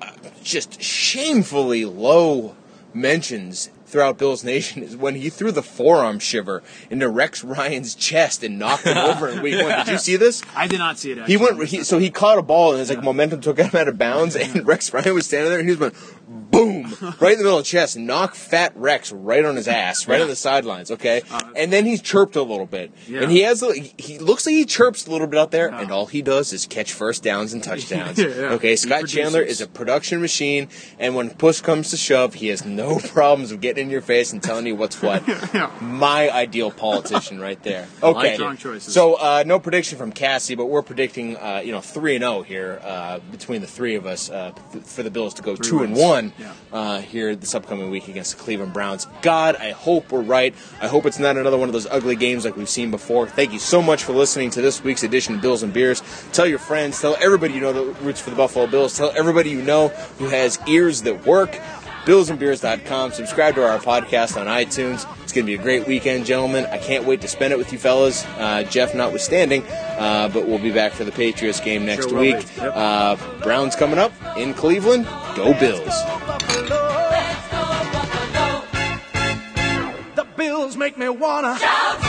uh, 0.00 0.10
just 0.42 0.82
shamefully 0.82 1.84
low 1.84 2.56
mentions 2.92 3.70
throughout 3.86 4.18
Bill's 4.18 4.42
Nation 4.42 4.82
is 4.82 4.96
when 4.96 5.14
he 5.14 5.30
threw 5.30 5.52
the 5.52 5.62
forearm 5.62 6.18
shiver 6.18 6.64
into 6.90 7.08
Rex 7.08 7.44
Ryan's 7.44 7.94
chest 7.94 8.42
and 8.42 8.58
knocked 8.58 8.84
him 8.84 8.98
over 8.98 9.28
in 9.28 9.40
week 9.40 9.62
one. 9.62 9.70
Did 9.84 9.88
you 9.88 9.98
see 9.98 10.16
this? 10.16 10.42
I 10.56 10.66
did 10.66 10.78
not 10.78 10.98
see 10.98 11.12
it. 11.12 11.24
He 11.26 11.36
went. 11.36 11.64
He, 11.68 11.84
so 11.84 11.98
he 11.98 12.10
caught 12.10 12.36
a 12.36 12.42
ball, 12.42 12.72
and 12.72 12.80
it's 12.80 12.90
like 12.90 13.04
momentum 13.04 13.40
took 13.40 13.58
him 13.58 13.70
out 13.72 13.86
of 13.86 13.96
bounds, 13.96 14.34
and 14.34 14.66
Rex 14.66 14.92
Ryan 14.92 15.14
was 15.14 15.26
standing 15.26 15.50
there, 15.50 15.60
and 15.60 15.68
he 15.68 15.76
was 15.76 15.90
going 15.90 15.92
boom 16.26 16.83
right 17.20 17.32
in 17.32 17.38
the 17.38 17.44
middle 17.44 17.58
of 17.58 17.64
the 17.64 17.68
chest, 17.68 17.96
knock 17.96 18.34
Fat 18.34 18.72
Rex 18.76 19.12
right 19.12 19.44
on 19.44 19.56
his 19.56 19.68
ass, 19.68 20.06
right 20.08 20.20
on 20.20 20.28
the 20.28 20.36
sidelines. 20.36 20.90
Okay, 20.90 21.22
and 21.56 21.72
then 21.72 21.86
he 21.86 21.98
chirped 21.98 22.36
a 22.36 22.42
little 22.42 22.66
bit, 22.66 22.92
Yeah. 23.08 23.22
and 23.22 23.30
he 23.30 23.40
has. 23.42 23.62
a- 23.62 23.72
He 23.74 24.18
looks 24.18 24.46
like 24.46 24.54
he 24.54 24.64
chirps 24.64 25.06
a 25.06 25.10
little 25.10 25.26
bit 25.26 25.38
out 25.38 25.50
there, 25.50 25.68
and 25.68 25.90
all 25.90 26.06
he 26.06 26.22
does 26.22 26.52
is 26.52 26.66
catch 26.66 26.92
first 26.92 27.22
downs 27.22 27.52
and 27.52 27.62
touchdowns. 27.70 28.18
Yeah, 28.18 28.28
yeah. 28.28 28.52
Okay, 28.54 28.76
Scott. 28.76 29.06
Chandler 29.08 29.42
is 29.42 29.60
a 29.60 29.66
production 29.66 30.20
machine, 30.20 30.68
and 30.98 31.14
when 31.14 31.30
push 31.30 31.60
comes 31.60 31.90
to 31.90 31.96
shove, 31.96 32.34
he 32.34 32.48
has 32.48 32.64
no 32.64 32.98
problems 33.12 33.50
of 33.52 33.60
getting 33.60 33.86
in 33.86 33.90
your 33.90 34.00
face 34.00 34.32
and 34.32 34.42
telling 34.42 34.66
you 34.66 34.74
what's 34.76 35.00
what. 35.02 35.26
Yeah. 35.28 35.70
My 35.80 36.30
ideal 36.30 36.70
politician, 36.70 37.40
right 37.40 37.62
there. 37.62 37.86
Okay, 38.02 38.36
choices. 38.56 38.92
so 38.92 39.14
uh, 39.14 39.42
no 39.46 39.58
prediction 39.58 39.98
from 39.98 40.12
Cassie, 40.12 40.54
but 40.54 40.66
we're 40.66 40.82
predicting 40.82 41.36
uh, 41.36 41.60
you 41.64 41.72
know 41.72 41.80
three 41.80 42.14
and 42.16 42.22
zero 42.22 42.42
here 42.42 42.80
uh, 42.84 43.18
between 43.30 43.60
the 43.60 43.66
three 43.66 43.94
of 43.94 44.06
us 44.06 44.30
uh, 44.30 44.52
th- 44.72 44.84
for 44.84 45.02
the 45.02 45.10
Bills 45.10 45.34
to 45.34 45.42
go 45.42 45.54
two 45.56 45.82
and 45.82 45.94
one 45.96 46.32
Yeah. 46.38 46.52
Uh, 46.84 47.00
here 47.00 47.34
this 47.34 47.54
upcoming 47.54 47.90
week 47.90 48.08
against 48.08 48.36
the 48.36 48.42
Cleveland 48.42 48.74
Browns. 48.74 49.06
God, 49.22 49.56
I 49.56 49.70
hope 49.70 50.12
we're 50.12 50.20
right. 50.20 50.54
I 50.82 50.86
hope 50.86 51.06
it's 51.06 51.18
not 51.18 51.36
another 51.38 51.56
one 51.56 51.68
of 51.68 51.72
those 51.72 51.86
ugly 51.86 52.14
games 52.14 52.44
like 52.44 52.56
we've 52.56 52.68
seen 52.68 52.90
before. 52.90 53.26
Thank 53.26 53.52
you 53.54 53.58
so 53.58 53.80
much 53.80 54.04
for 54.04 54.12
listening 54.12 54.50
to 54.50 54.60
this 54.60 54.84
week's 54.84 55.02
edition 55.02 55.36
of 55.36 55.40
Bills 55.40 55.62
and 55.62 55.72
Beers. 55.72 56.02
Tell 56.32 56.46
your 56.46 56.58
friends, 56.58 57.00
tell 57.00 57.16
everybody 57.20 57.54
you 57.54 57.60
know 57.60 57.72
that 57.72 58.00
roots 58.02 58.20
for 58.20 58.28
the 58.28 58.36
Buffalo 58.36 58.66
Bills, 58.66 58.96
tell 58.98 59.10
everybody 59.16 59.48
you 59.48 59.62
know 59.62 59.88
who 60.18 60.28
has 60.28 60.58
ears 60.68 61.00
that 61.02 61.24
work. 61.24 61.58
billsandbeers.com. 62.04 63.12
Subscribe 63.12 63.54
to 63.54 63.66
our 63.66 63.78
podcast 63.78 64.38
on 64.38 64.46
iTunes. 64.46 65.06
It's 65.22 65.32
going 65.32 65.46
to 65.46 65.50
be 65.50 65.54
a 65.54 65.62
great 65.62 65.86
weekend, 65.86 66.26
gentlemen. 66.26 66.66
I 66.66 66.76
can't 66.76 67.06
wait 67.06 67.22
to 67.22 67.28
spend 67.28 67.54
it 67.54 67.56
with 67.56 67.72
you 67.72 67.78
fellas, 67.78 68.26
uh, 68.36 68.62
Jeff 68.64 68.94
notwithstanding. 68.94 69.64
Uh, 69.98 70.28
but 70.28 70.46
we'll 70.46 70.58
be 70.58 70.70
back 70.70 70.92
for 70.92 71.04
the 71.04 71.12
Patriots 71.12 71.60
game 71.60 71.86
next 71.86 72.10
Sure 72.10 72.20
week. 72.20 72.46
Yep. 72.58 72.72
Uh, 72.74 73.16
Browns 73.42 73.74
coming 73.74 73.98
up 73.98 74.12
in 74.36 74.52
Cleveland. 74.52 75.06
Go 75.34 75.58
Bills. 75.58 76.53
Make 80.64 80.96
me 80.96 81.10
wanna. 81.10 81.58
Shout, 81.58 82.03